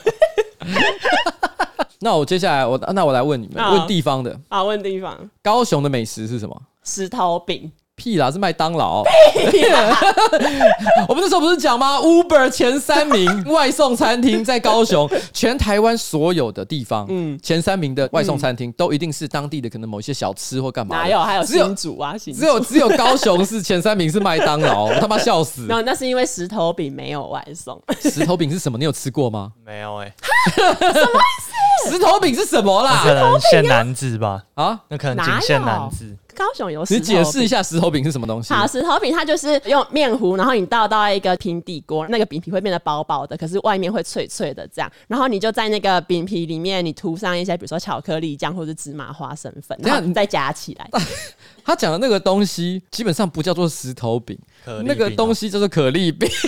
[1.99, 4.37] 那我接下来，我那我来问你们，问地方的。
[4.49, 5.17] 啊，问地方。
[5.41, 6.61] 高雄的美食是什么？
[6.83, 7.71] 石头饼。
[7.95, 9.03] 屁啦，是麦当劳。
[11.07, 20.97] 我们那时候不是讲吗？Uber 前三名外送餐厅在高雄，全台湾所有的地方，嗯，前三名的外送餐厅都一定是当地的，可能某些小吃或干嘛。
[20.97, 21.19] 哪有？
[21.21, 25.65] 还有新竹啊，新竹只有只有高雄是前三名是麦当劳， 我他妈笑死。
[25.69, 27.81] 那那是因为石头饼没有外送。
[28.01, 28.77] 石头饼是什么？
[28.77, 29.51] 你有吃过吗？
[29.65, 30.13] 没有哎、欸。
[30.55, 31.91] 什么意思？
[31.91, 33.01] 石头饼是什么啦？
[33.03, 34.43] 可能限男子吧？
[34.55, 36.15] 啊，那可能仅限男子。
[36.35, 38.53] 高雄有石头，你解释一下石头饼是什么东西？
[38.53, 44.91] 好，石头饼它就是用面糊，然后你倒到一个平底锅，那个饼皮会变得薄薄的，可是外面会脆脆的这样。
[45.07, 50.89] 然后你就在那个饼皮里面，你涂上一些比如说巧克力酱或者芝麻花生粉，然后你再夹起来。
[51.65, 54.37] 他讲的那个东西基本上不叫做石头饼，
[54.83, 56.29] 那个东西叫做可丽饼。
[56.29, 56.47] 不是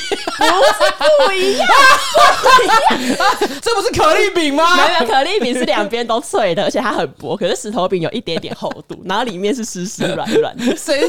[1.26, 1.68] 不一样，
[2.44, 2.78] 不一样，
[3.18, 4.78] 啊、 这不是可丽饼吗？
[4.78, 7.36] 没有，可丽饼是两边都脆的，而且它很薄。
[7.36, 10.76] 可是石头饼有一点点厚度，然后里面是湿湿软软的。
[10.78, 11.02] 谁？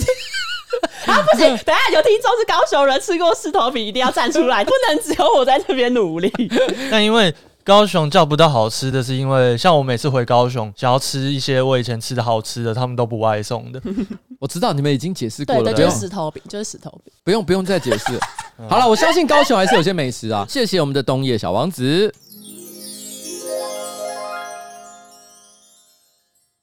[1.05, 1.49] 啊，不行！
[1.59, 6.33] 等下有听众是高雄人，吃过石头饼一定要站出来，不能只有我在这边努力。
[6.91, 7.35] 那因为。
[7.69, 13.79] 高雄叫不到好吃的是因为，像我每次回高雄想要吃一些我以前吃的好吃的，他们都不外送的。
[14.41, 18.19] 我知道你们已经解释过了，对，就是石头饼，就是石头饼，不用不用再解释。
[18.71, 20.47] 好了，我相信高雄还是有些美食啊。
[20.49, 22.11] 谢谢我们的东野小王子。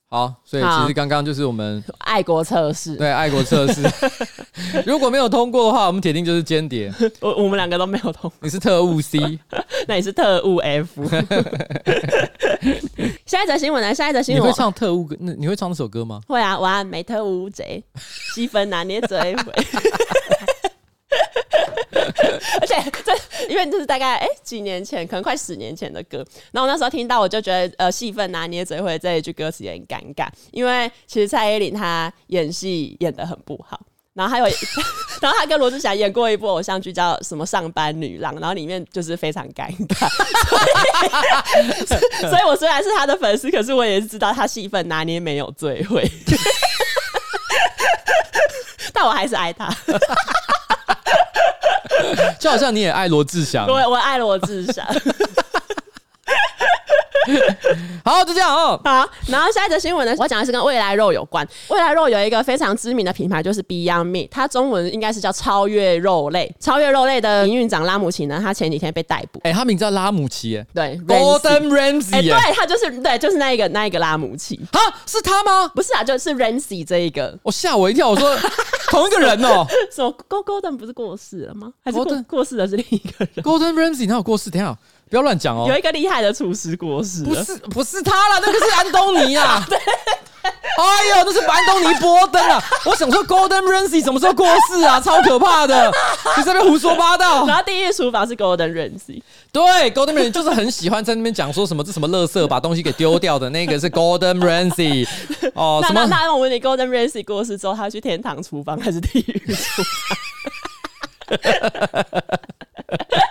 [0.08, 3.84] 好，所以其实刚刚就是我们 爱国测试，对爱国测试，
[4.88, 6.91] 如果没有通过的话，我们铁定就是间谍。
[7.20, 9.20] 我我们两个都没有通过，你是特务 C，
[9.88, 11.04] 那你是特务 F。
[13.26, 13.93] 下一则新闻呢？
[13.93, 15.15] 下一则新闻，你会唱特务歌？
[15.19, 16.21] 那你会唱那首歌吗？
[16.28, 17.84] 会啊，我美特务贼，
[18.34, 19.17] 气氛拿捏嘴。
[22.62, 23.13] 而且这
[23.50, 26.26] 因为这是大概哎、欸、几年前，可能快十年前的歌。
[26.52, 33.80] 然后我那时候听到，我就觉得呃戏份拿捏嘴会这一句歌词也很尴尬，因为其实蔡依林她演戏演的很不好。
[34.15, 34.45] 然后还有，
[35.21, 40.10] 然后他跟罗志祥演过一部偶像剧，叫什么《上班女郎》，然后里面就是非常尴尬，
[41.86, 42.01] 所以，
[42.32, 46.10] 所以我虽然是他的粉丝，可是我也是知道他戏份拿捏没有最会，
[48.93, 49.69] 但我还是爱他，
[52.39, 54.86] 就好像你也爱罗志祥，对，我爱罗志祥。
[58.04, 58.80] 好，就这样哦。
[58.84, 61.48] 好，然后下一则新闻呢，我讲的是跟未来肉有关。
[61.70, 66.54] 未来肉有一个非常知名的品牌，就是 Beyond Meat，它中文应该是叫超越肉类。
[66.60, 69.40] 超越肉类的营运长拉姆齐呢，他前几天被逮捕。
[69.44, 74.60] 哎、欸，他名字叫拉姆齐，哎，对，Golden Ramsay，哎、欸，对，他就是对，就是那一个那一个拉姆齐。
[74.72, 75.68] 哈，是他吗？
[75.76, 77.38] 不是啊，就是 Ramsay 这一个。
[77.44, 78.36] 我吓我一跳，我说
[78.90, 79.68] 同一个人哦、喔。
[79.92, 81.72] 什么 Golden 不是过世了吗？
[81.84, 84.50] 还是过过世的是另一个人？Golden Ramsay 哪有过世？
[84.50, 84.78] 等下。
[85.10, 85.65] 不要乱讲哦！
[85.70, 89.63] 有一个厉害的厨师过世，不是不是他啦，那个是安东尼啊！
[89.70, 92.62] 对，哎呦，那是安东尼波登啊！
[92.86, 95.00] 我想说，Golden Ramsay 什么时候过世啊？
[95.00, 95.91] 超可怕的！
[96.38, 97.46] 你在那边胡说八道。
[97.46, 105.08] 然后地狱厨房是 Golden Ramsay，对，Golden Ramsay 就是很喜欢在那边讲说什么这什么垃圾，把东西给丢掉的那个是 Golden Ramsay。
[105.54, 110.18] 哦， 那那那我问你，Golden Ramsay 过世之后，他去天堂厨房还是地狱厨房？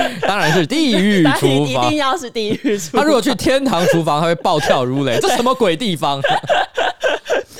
[0.26, 3.00] 当然是地狱厨房， 一定要是地狱厨房。
[3.00, 5.18] 他如果去天堂厨房，他会暴跳如雷。
[5.20, 6.20] 这什么鬼地方？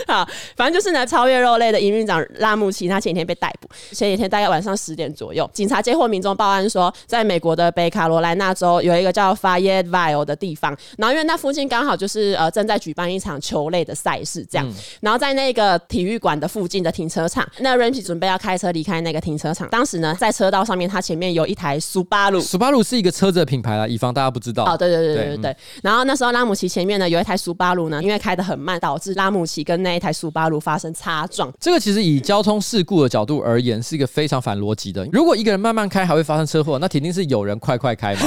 [0.12, 3.68] 好，反正就是呢，超越肉类的营运长拉姆奇，他前几天被逮捕。
[3.92, 14.68] 前几天大概晚上十点左右，警察接获民众报案说，在美国的北卡罗来纳州有一个叫 Fayetteville 的地方，然后因为那附近刚好就是呃正在举办一场球类的赛事，这样。
[14.68, 22.40] 嗯、然后在那个体育馆的附近的停车场，那 Ramsey 准备要开车离开那个停车场，当时呢，在车道上面，他前面有一台苏巴鲁。
[22.40, 24.64] 苏巴鲁是一个车子的品牌啦，以防大家不知道。
[24.64, 25.50] 哦，对对对对对对。
[25.50, 35.06] 嗯、然后那时候拉姆奇前面呢有一台苏巴鲁呢，因为开的很慢，导致拉姆奇跟那一台苏巴鲁发生擦撞，这个其实以交通事故的角度而言，是一个非常反逻辑的。
[35.12, 38.20] 如果一个人慢慢开还会发生车祸，那肯定是有人快快开嘛。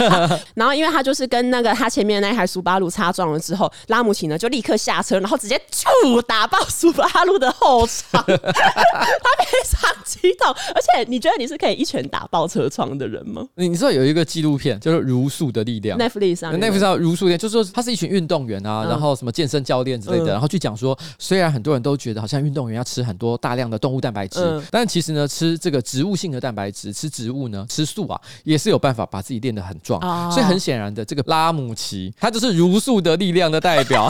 [0.54, 8.24] 然后，因为他就是跟那个他前面那台苏巴鲁擦撞了之后，拉姆齐呢就立刻下车，然后直接就打爆苏巴鲁的后窗。
[8.24, 13.46] 他非常激动，而且你觉得你是可以一拳打爆车窗的人吗？
[13.56, 29.98] 你知道有一个纪录片叫做《如素的力量》，Netflix 上，Netflix 上《如素的力量》就是说他是一群运动员啊，嗯、然后什么健身教练之类的，嗯、然后去讲说，虽然很多人都都觉得好像运动员要吃很多大量的动物蛋白质，嗯、但其实呢，吃这个植物性的蛋白质，吃植物呢，吃素啊，也是有办法把自己练得很壮。
[30.02, 34.06] 哦、所以很显然的，这个拉姆奇他就是茹素的力量的代表。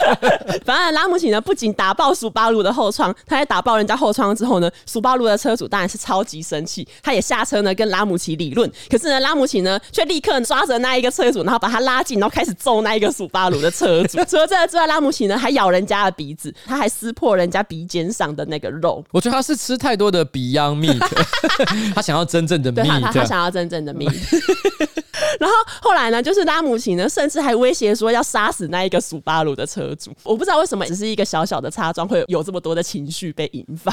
[0.62, 8.70] 反而拉姆奇呢，不仅打爆苏巴鲁的后窗，他在打爆人家后窗之后呢，苏巴鲁的车主当然是超级生气，他也下车呢跟拉姆奇理论。
[8.90, 14.22] 可是呢，拉姆奇呢却立刻抓着那一个车主，然后把他拉近，然后开始揍那一个苏巴鲁的车主。
[14.26, 21.00] 除了这个之外，拉姆奇呢还咬人家的鼻子，他还撕破人家鼻尖上的那个肉，我觉得他是吃太多的 Beyond Meat，
[21.94, 24.12] 他想要真正的 meat，他，他想要真正的 meat。
[25.38, 30.10] 然后后来呢，就是拉姆奇呢，甚至还威胁说要杀死那一个苏巴鲁的车主。
[30.22, 33.92] 我不知道为什么，只是一个小小的擦撞会有这么多的情绪被引发。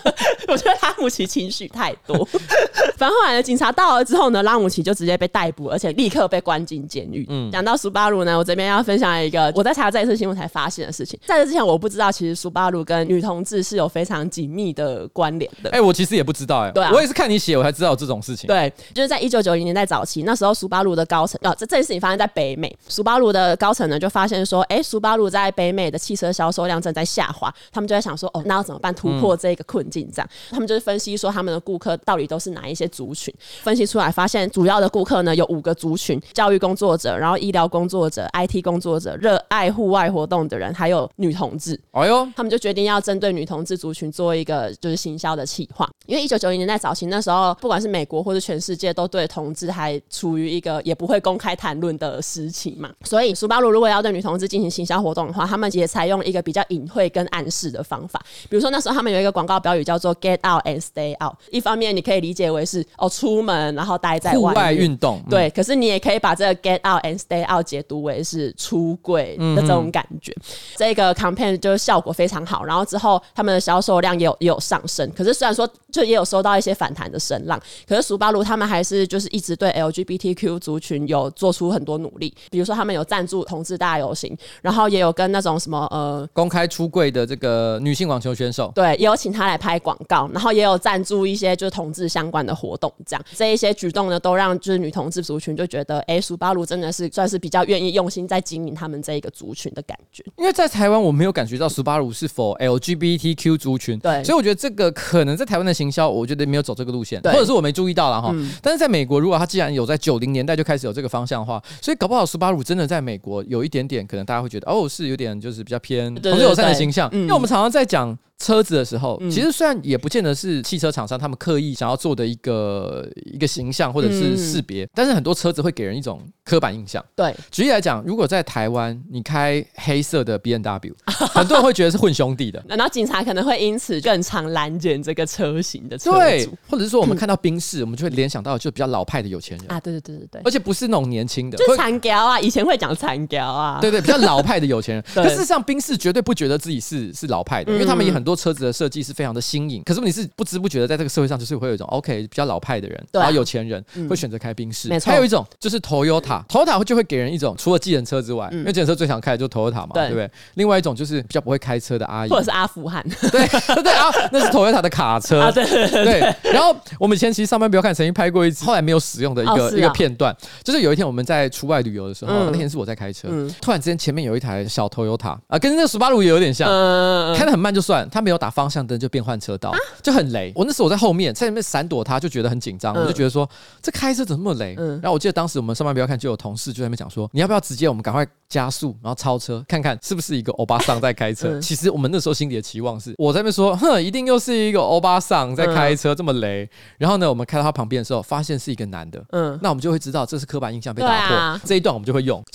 [0.48, 2.24] 我觉得拉姆奇情绪太多。
[2.96, 7.26] 反正后来呢，警察到了之后呢，拉姆奇就直接被逮捕，而且立刻被关进监狱。
[7.28, 11.18] 嗯，讲到苏巴鲁呢，我这边要分享一个我在查这一次新闻才发现的事情。
[11.26, 15.70] 在这之前，我不知道其实苏巴鲁跟女同志是有非常紧密的关联的。
[15.70, 18.46] 哎、欸，我其实也不知道、欸，哎，对啊，我也是看你写我才知道这种事情。
[18.46, 30.08] 对，就是在一九九零年代早期，那时候苏巴鲁的高层啊，这这件事情发生在北美，苏巴鲁的高层呢就发现说，哎、欸，苏巴鲁在北美的汽车销售量正在下滑，他们就在想说，哦，那要怎么办突破这个困境？
[30.14, 41.78] 这样，嗯、他们就是分析说他们的顾客到底都是哪一些族群，分析出来发现主要的顾客呢有五个族群：教育工作者，然后医疗工作者、IT 工作者、热爱户外活动的人，还有女同志。
[41.92, 52.90] 哎呦，他们就决定要针对女同志族群做一个就是行销的企划，因为一九九零年代早期那时候，不管是美国或者全世界，都对同志还处于一个也不会公开谈论的事情嘛。
[53.04, 58.20] 所以苏巴鲁如果要对女同志进行行销活动的话，他们也采用一个比较隐晦跟暗示的方法。
[58.48, 65.50] 比如说那时候他们有一个广告标语叫做 “Get out and stay out”，一方面你可以理解为是哦出门然后待在外户外运动，嗯、对。
[65.50, 70.32] 可是你也可以把这个 “Get out and stay out” 解读为是出柜的这种感觉。
[70.32, 70.42] 嗯、
[70.76, 75.10] 这个 campaign 就是效果非常好，然后之后他们的销售量也有也有上升。
[75.12, 100.24] 可是虽然说就也有收到一些反弹的声浪，可是苏巴鲁他们还是就是一直对 LGBTQ 族群有做出很多努力，比如说他们有赞助同志大游行，然后也有跟那种什么呃公开出柜的这个女性网球选手，对，也有请他来拍广告，然后也有赞助一些就是同志相关的活动，这样这一些举动呢，都让就是女同志族群就觉得，哎，苏巴鲁真的是算是比较愿意用心在经营他们这一个族群的感觉。
[100.38, 108.30] 因为在台湾我没有感觉到苏巴鲁是 for LGBTQ 族群，对，所以我觉得这个可能在台湾的行销，我觉得没有走这个路线，或者是我没注意到了哈。
[108.34, 118.16] 嗯、但是在美国，如果他既然有在九零年代就开始有这个方向的话，所以搞不好斯巴鲁真的在美国有一点点，可能大家会觉得哦，是有点就是比较偏同志友善的形象，因为我们常常在讲。
[118.38, 127.04] 车子的时候，其实虽然也不见得是汽车厂商他们刻意想要做的一个一个形象或者是识别，但是很多车子会给人一种刻板印象。
[127.14, 130.94] 对，举例来讲，如果在台湾你开黑色的 B N W，
[131.32, 136.18] 很多人会觉得是混兄弟的， 然后警察可能会因此更常拦截这个车型的车主。
[136.18, 139.66] 对，或者是说我们看到宾士，我们就会联想到就比较老派的有钱人。
[139.70, 145.04] 啊，对对对对对，而且不是那种年轻的，就残胶啊，以前会讲残雕啊，对对，比较老派的有钱人。
[145.14, 149.04] 可事实上，宾士绝对不觉得自己是是老派的，因为他们也很多车子的设计。
[149.04, 154.88] 是非常的新颖，可是你是不知不觉的，在这个社会上就是会有一种 OK 比较老派的人，啊、然后有钱人会选择开宾士。
[154.88, 160.30] 没错，还有一种就是 Toyota，Toyota 就会给人一种除了计程车之外，嗯、因为计程车最想开的就是 Toyota 嘛，对，不对？
[160.54, 163.46] 另外一种就是比较不会开车的阿姨，或者是阿富汗， 对
[163.82, 166.34] 对啊，那是 Toyota 的卡车，啊、对。
[166.50, 179.74] 然后我们以前其实上班不要看，曾经拍过一次，后来没有使用的一个、一个片段，就是有一天我们在出外旅游的时候，嗯、那天是我在开车，嗯、突然之间前面有一台小 Toyota 啊，跟那个 Subaru 也有点像，嗯、开的很慢就算，他没有打方向灯就变换车道。
[180.00, 183.48] 就很雷，我那时候我在后面，在那边闪躲他，就觉得很紧张，我就觉得说
[183.82, 184.74] 这开车怎么那么雷？
[184.76, 191.58] 然后我记得当时我们上班不要看，就有同事就在那边讲说，你要不要直接我们赶快加速，然后超车，看看是不是一个欧巴桑在开车？
[191.60, 196.68] 其实我们那时候心里的期望是，我在那边说，哼，一定又是一个欧巴桑在开车，这么雷。
[196.98, 202.40] 然后呢，我们开到他旁边的时候，发现是一个男的，嗯，那我们就会知道这是刻板印象被打破，这一段我们就会用。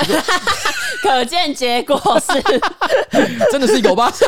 [1.02, 2.42] 可见结果是，
[3.52, 4.28] 真的是一个欧巴桑，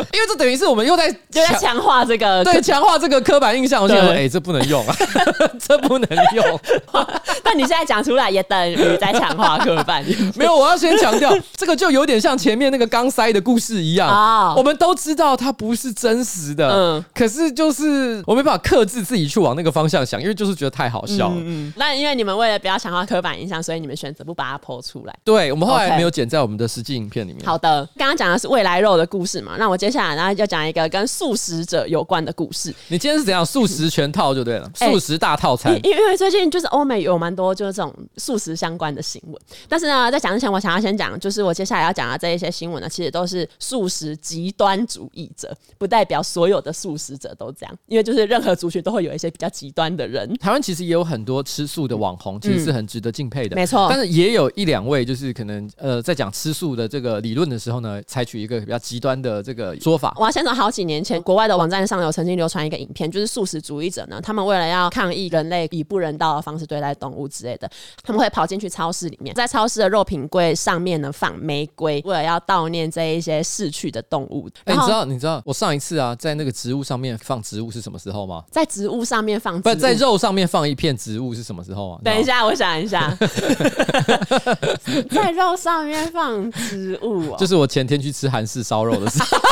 [0.12, 3.82] 因为这等于是我们又在又在强化这个，对，强化这个刻板印象。
[3.82, 4.96] 我觉得，哎，这不能用啊，
[5.58, 6.60] 这不能用。
[7.42, 10.04] 但你现在讲出来，也等于在强化刻板。
[10.34, 14.54] 没有，我要先强调，这个就有点像前面那个钢塞的故事一样啊。
[14.54, 21.34] 我们都知道它不是真实的，嗯，可是就是我没办法克制自己去往那个方向想，因为就是觉得太好笑了。
[21.38, 25.14] 嗯，那因为你们为了不要强化刻板印象，所以你们选择不把它剖出来。
[25.24, 27.44] 对，我们后来没有剪在我们的实际影片里面。
[27.44, 32.72] 好的，刚刚讲的是未来肉的故事嘛，那我接下来呢要讲一个跟素食者有关的故事。
[32.86, 35.74] 你今天是怎样素食全套就对了，素食大套餐。
[35.82, 39.34] 因为最近就是欧美有蛮多就是这种素食相关的新闻，
[39.68, 50.32] 但是呢，在讲之前，我想要先讲，就是我接下来要讲的这一些新闻呢，其实都是素食极端主义者，不代表所有的素食者都这样，因为就是任何族群都会有一些比较极端的人。
[50.36, 53.88] 台湾其实也有很多吃素的网红，其实是很值得敬佩的，没错。
[53.90, 60.14] 但是也有一两位就是可能呃，在讲吃素的这个理论的时候呢，采取一个比较极端的这个说法。
[60.16, 67.70] 我要先从好几年前国外的网站上有曾经流传一个影片，就是素食主义者呢，他们为了要抗议人类以不人道的方式对待动物之类的，
[68.02, 74.48] 他们会跑进去超市里面，在超市的肉品柜上面呢放玫瑰，为了要悼念这一些逝去的动物。
[74.64, 78.44] 哎、欸，你知道你知道我上一次啊，在那个植物上面放植物是什么时候吗？
[78.50, 82.00] 在植物上面放植物，不在肉上面放一片植物是什么时候啊？
[82.04, 83.16] 等一下，我想一下，
[85.10, 89.38] 在肉上面放植物、哦，就是我前天去吃韩式烧肉的时候。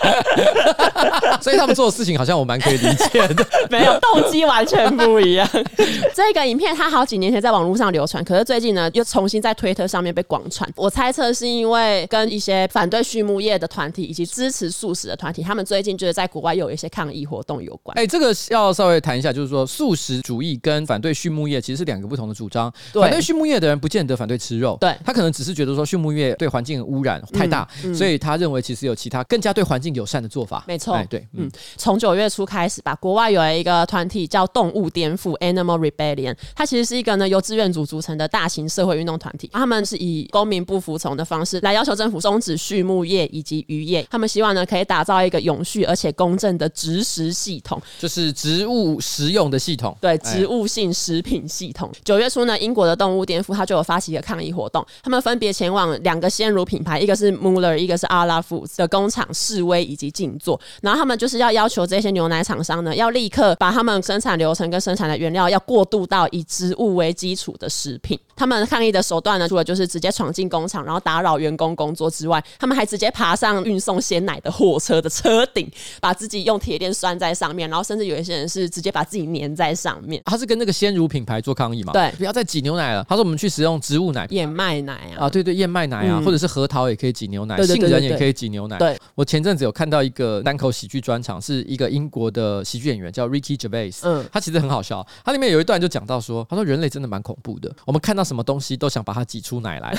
[1.40, 5.48] 所以他们做的事情好像我蛮可以理解的， 没有动机完全不一样。
[6.14, 10.68] 这个影片它好几年前在网络上流传，可是最近呢又重新在推特上面被广传。
[10.76, 17.96] 我猜测是因为跟一些反对畜牧业的团体以及支持素食的团体，他们最近就是在国外有一些抗议活动有关。
[17.96, 22.72] 哎，这个要稍微谈一下，就是说素食主义跟反对畜牧业其实是两个不同的主张。
[22.94, 30.64] 反对畜牧业的人不见得反对吃肉，对，他可能只是觉得说畜牧业对环境的污染太大，所以他认为其实有其他更加对环境友善的做法。
[30.66, 39.50] 没错，对，嗯，从九月初开始吧，国外有一个团体叫动物颠覆 （Animal Rebellion），它其实是一个呢由志愿组组成的大型社会运动团体。
[39.52, 44.06] 他们是以公民不服从的方式来要求政府终止畜牧业以及渔业。
[44.10, 49.96] 他们希望呢可以打造一个永续而且公正的植食系统，就是植物食用的系统。
[50.00, 51.90] 对，植物性食品系统。
[52.04, 68.18] 九月初呢，英国的动物颠覆它就有发起一个抗议活动，他们分别前往两个鲜乳品牌，一个是 Mueller，一个是 Arla Foods 的工厂示威以及静坐，然后他们就是要要求这些牛奶厂商呢，要立刻把他们生产流程跟生产的原料要过渡到以植物为基础的食品。
[68.36, 75.70] 他们抗议的手段呢，除了就是直接闯进工厂，然后打扰员工工作之外，他们还直接爬上运送鲜奶的货车的车顶，
[76.00, 80.22] 把自己用铁链拴在上面，然后甚至有一些人是直接把自己粘在上面。
[80.24, 81.92] 他是跟那个鲜乳品牌做抗议嘛？
[81.92, 83.04] 对，不要再挤牛奶了。
[83.08, 88.78] 他说我们去使用植物奶，燕麦奶啊，啊，对对，燕麦奶啊，嗯、或者是核桃也可以挤牛奶，杏仁也可以挤牛奶。
[88.78, 99.96] 对，我前阵子有看到一个单口喜剧专场，是一个英国的喜剧演员叫 Ricky Gervais，嗯，他其实很好笑，他里面有一段就讲到说，他说人类真的蛮恐怖的，我们看到什么东西都想把它挤出奶来，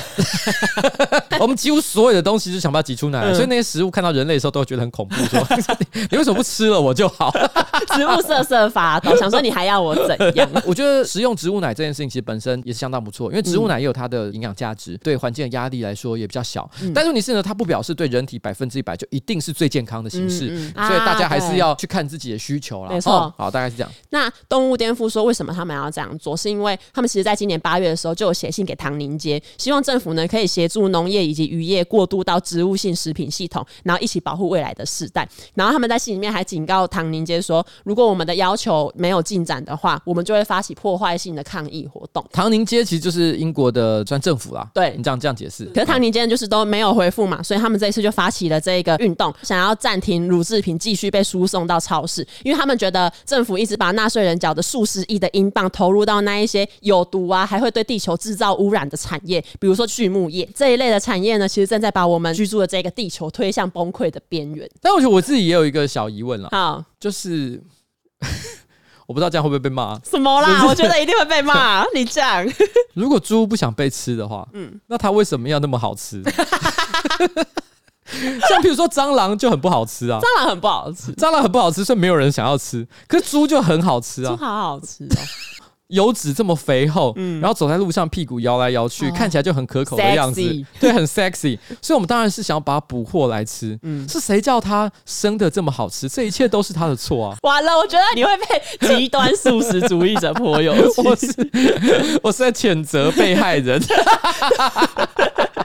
[1.40, 5.40] 我们几乎所有的东西就想把它挤出奶来，嗯、所以那些食物看到人类的时候都会觉得很恐怖，说
[6.12, 7.32] 你为什么不吃了我就好？
[7.96, 10.50] 植物瑟瑟发抖，想说你还要我怎样？
[10.66, 16.70] 我觉得食用植物奶这件事情其实本身也是相当不错，因为植物奶也有它的营养价值，对环境的压力来说也比较小。
[16.82, 22.90] 嗯、但是问题是呢，它不表示对人体百分之一百就一定是最健康的形式，嗯嗯、所以大家还是要去看自己的需求啦。
[22.90, 23.92] 没错好，大概是这样。
[24.10, 26.36] 那动物颠覆说为什么他们要这样做？
[26.36, 35.30] 是因为他们其实在今年八月的时候就有写信给唐宁街，希望政府呢可以协助农业以及渔业过渡到植物性食品系统，然后一起保护未来的世代。
[35.54, 42.26] 然后他们在信里面还警告唐宁街说，如果我们的要求没有进展的话，我们就会发起破坏性的抗议活动。
[42.32, 44.68] 唐宁街其实就是英国的专政府啦。
[44.74, 45.66] 对，你这样这样解释。
[45.66, 64.66] 可是唐宁街就是都没有回复嘛，所以他们这一次就发起了这一个运动，想要暂停乳制品继续被输送到超市，因为他们觉得政府一直把纳税人缴的数十亿的英镑投入到那一些有毒啊，还会对地球制造污染的产业，比如说畜牧业这一类的产业呢，其实正在把我们居住的这个地球推向崩溃的边缘。
[64.82, 67.62] 但我觉得我自己也有一个小疑问了，好，就是。
[69.08, 70.00] 我不知道这样会不会被骂？
[70.10, 70.64] 什么啦？
[70.70, 71.84] 我觉得一定会被骂。
[71.94, 72.48] 你这样，
[72.96, 76.24] 如果猪不想被吃的话，嗯，那它为什么要那么好吃？
[78.50, 82.88] 像比如说蟑螂就很不好吃啊，蟑螂很不好吃，蟑螂很不好吃，所以没有人想要吃。
[83.08, 85.18] 可是猪就很好吃啊，猪好好吃哦。
[85.92, 90.42] 油脂这么肥厚，嗯，然后走在路上屁股摇来摇去，哦、看起来就很可口的样子
[90.80, 91.58] 对，很 sexy。
[91.82, 93.78] 所以，我们当然是想要把它捕获来吃。
[93.84, 96.10] 嗯，是谁叫它生的这么好吃？
[96.10, 97.38] 这一切都是它的错啊！
[97.44, 100.74] 完了，我觉得你会被极端素食主义者泼油
[101.04, 101.28] 我是
[102.24, 103.82] 我是在谴责被害人。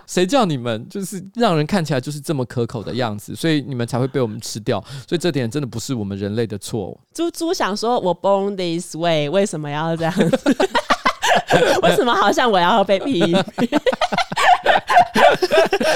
[0.07, 4.83] 谁叫你们就是让人看起来就是这么可口的样子，所以你们才会被我们吃掉。
[5.07, 6.97] 所以这点真的不是我们人类的错。
[7.13, 10.15] 猪猪想说：“我 born this way，为什么要这样？
[10.17, 10.33] machen.
[11.83, 13.37] 为什么好像我要被批评？”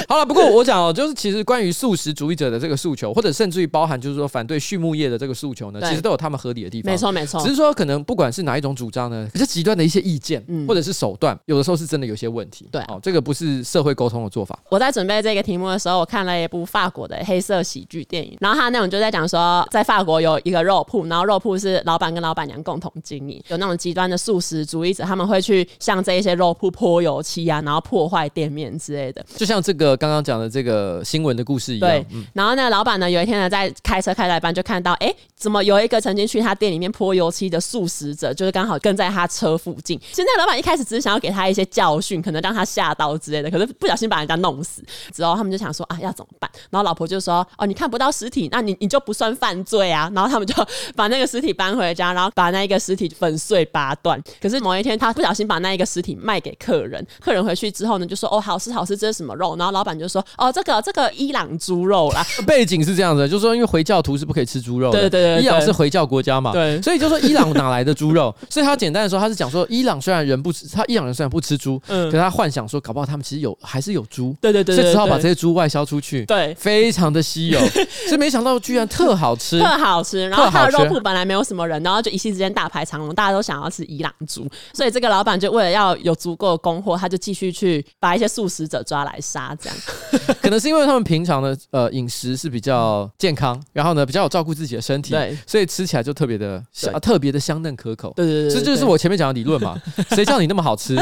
[0.08, 6.90] 好了，不过我讲哦，就是其实关于素食主义者的这个诉求，或者甚至于包含就是说反对畜牧业的这个诉求呢，其实都有他们合理的地方。
[6.90, 7.40] 没错，没错。
[7.42, 12.68] 只是说可能不管是哪一种主张呢，比较极端的一些意见，嗯、或者是手段，有的时候是真的有些问题。
[12.72, 14.58] 对，哦，这个不是社会沟通的做法。
[14.68, 29.90] 我在准备这个题目的时候，我看了一部法国的黑色喜剧电影，然后他那种就在讲说，在法国有一个肉铺，然后肉铺是老板跟老板娘共同经营，有那种极端的素食主义者，他们会去向这一些肉铺泼油漆啊，然后破坏店面之类的，就像这个。
[30.00, 32.06] 刚刚讲的这个新闻的故事一样，对。
[32.32, 39.98] 然后那个老板呢，有一天呢，在开车开到一半，就看到，哎，怎么有一个曾经去他店里面泼油漆的素食者，就是刚好跟在他车附近。
[39.98, 44.82] 其实那个老板一开始只是想要给他一些教训，可能让他吓到之类的，可是不小心把人家弄死。
[45.12, 46.50] 之后他们就想说，啊，要怎么办？
[46.70, 50.10] 然后老婆就说，哦，你看不到尸体，那你你就不算犯罪啊。
[50.14, 50.54] 然后他们就
[50.96, 54.22] 把那个尸体搬回家，然后把那一个尸体粉碎八段。
[54.40, 59.54] 可是某一天，他不小心把那一个尸体卖给客人，客人回去之后呢，就说，哦，好吃好吃，这是什么肉？
[59.56, 59.90] 然后老板。
[60.00, 68.34] 就说哦，这个这个伊朗猪肉啦， 背景是这样子，就是说因为回教徒是不可以吃猪肉的，对对对，伊朗是回教国家嘛，对，所以就说伊朗哪来的猪肉？
[68.48, 77.60] 所以他简单的说，他是讲说伊朗虽然人不吃，他伊朗人虽然不吃猪，嗯，可是他幻想说，搞不好他们其实有还是有猪，对对对，所以只好把这些猪外销出去，对，非常的稀有，
[78.08, 89.76] 所以没想到居然特好吃，特好吃，然后他的肉铺本来没有什么人，然后就一夕之间大排长龙，大家都想要吃伊朗猪，所以这个老板就为了要有足够的供货，他就继续去把一些素食者抓来杀，这样，
[90.40, 90.70] 可能是。
[90.70, 98.12] 因为他们平常的呃饮食是比较健康，然后呢比较有照顾自己的身体，对，所以吃起来就特别的香，对特别的香嫩可口。
[98.14, 99.76] 对对对，这就是我前面讲的理论嘛。
[100.14, 100.94] 谁叫你那么好吃？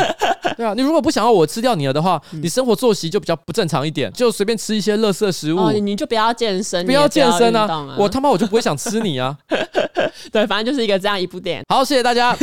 [0.56, 7.66] 对啊，你如果不想要我吃掉你了的话，嗯、你生活作息就比较不正常一点，就随便吃一些垃圾食物，哦、你就不要健身，不要健身啊！
[7.70, 9.36] 啊我他妈我就不会想吃你啊！
[10.32, 11.64] 对，反正就是一个这样一部电影。
[11.68, 12.34] 好，谢谢大家。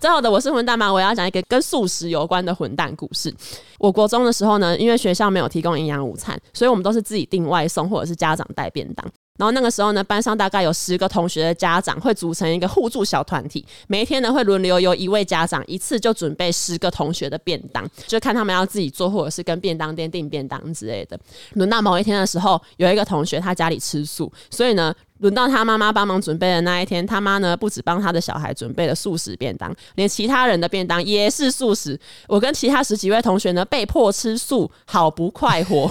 [0.00, 3.34] 最后的我是混蛋吗，我要讲一个跟素食有关的混蛋故事。
[3.78, 9.04] 我国中的时候呢，因为学校没有提供营养午餐，所以我们都是自己订外送或者是家长带便当。
[9.36, 21.18] 然后那个时候呢，班上大概有十个同学的家长会组成一个互助小团体，每一天呢会轮流由一位家长一次就准备十个同学的便当，就看他们要自己做或者是跟便当店订便当之类的。
[21.54, 24.94] 轮到某一天的时候，有一个同学他家里吃素，所以呢，
[25.24, 31.98] 轮到他妈妈帮忙准备的那一天，他妈呢不止帮他的小孩准备了素食便当，连其他人的便当也是素食。
[32.28, 35.90] 我跟其他十几位同学呢被迫吃素，好不快活。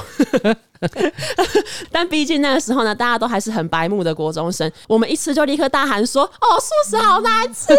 [1.90, 7.72] 但毕竟那个时候呢，大家都还是很白目的国中生，我们一吃就立刻大喊说：“哦，素食好难吃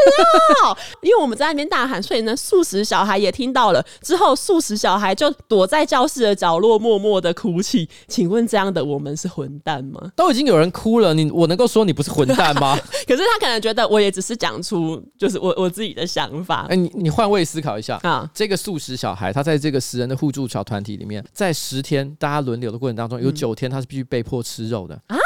[0.64, 3.84] 哦！”因为我们在那边大喊，所以呢，素食小孩也听到了。
[4.00, 7.86] 之后，素食小孩就躲在教室的角落，默默的哭泣。
[8.08, 10.00] 请问这样的我们是混蛋吗？
[10.16, 12.76] 都已经有人哭了，你我能够说你不是混蛋吗？
[13.06, 16.66] 可是他可能觉得我也只是讲出就是我我自己的想法。
[16.68, 25.16] 哎，你你换位思考一下啊，这个素食小孩他在这个十人的互助小团体里面，在十天大家轮流的过程当中，有九天他是必须被迫吃肉的啊，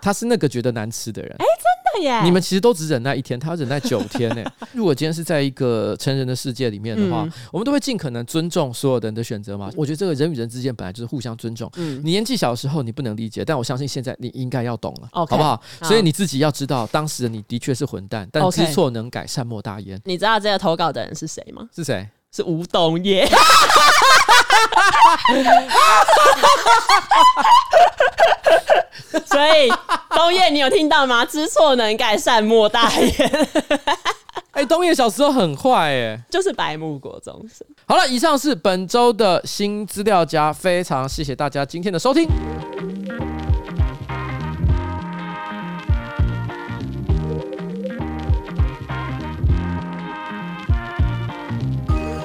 [0.00, 1.34] 他是那个觉得难吃的人。
[1.38, 1.44] 哎，
[2.02, 2.22] 耶！
[2.22, 4.44] 你们其实都只忍耐一天，他要忍耐九天呢。
[4.72, 9.70] 如果今天是在一个成人的世界里面的话，嗯、我们都会尽可能尊重所有人的选择嘛。
[9.76, 11.70] 我觉得这个人与人之间本来就是互相尊重。
[11.76, 15.62] 嗯，你年纪小的时候你不能理解，但我相信现在你应该要懂了，okay, 好不好？
[15.82, 20.00] 所以你自己要知道，当时的你的确是混蛋，但知错能改，善莫大焉。
[20.04, 21.68] 你知道这个投稿的人是谁吗？
[21.74, 22.08] 是谁？
[22.32, 23.28] 是吴东业。
[29.26, 29.70] 所以
[30.16, 31.24] 东叶，你有听到吗？
[31.24, 33.48] 知错能改，善莫大焉。
[34.52, 37.66] 哎、欸，东叶小时候很坏，哎，就是白目国中生。
[37.86, 42.28] 好了，以上是本周的新资料夹，非常谢谢大家今天的收听。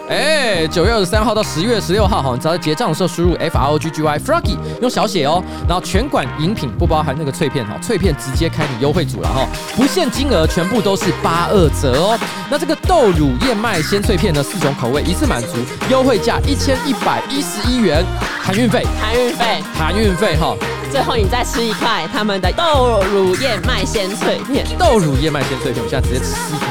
[0.10, 5.44] 哎，九月二十三号到十月十六号，哈，你只要在结账的时候输入 F R O G G Y Froggy，用小写哦。
[5.68, 12.20] 然后全馆饮品不包含那个脆片哈，脆片直接开你优惠组了哈，不限金额，全部都是八二折哦。
[12.50, 15.58] 那这个豆乳燕麦鲜脆片呢，四种口味一次满足，
[15.92, 18.04] 优惠价一千一百一十一元，
[18.42, 20.56] 含运费，含运费，含运费哈。
[20.92, 26.66] 最后你再吃一块他们的豆乳燕麦鲜脆片，豆乳燕麦鲜脆片，我现在直接吃一口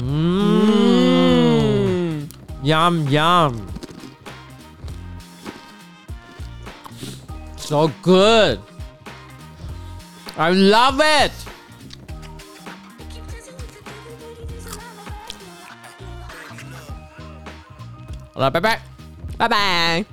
[0.00, 0.28] 嗯
[2.62, 3.06] ，yum
[7.56, 8.58] yum，so good，I
[10.52, 11.32] love it。
[18.34, 18.80] 好了，拜拜，
[19.38, 20.04] 拜拜。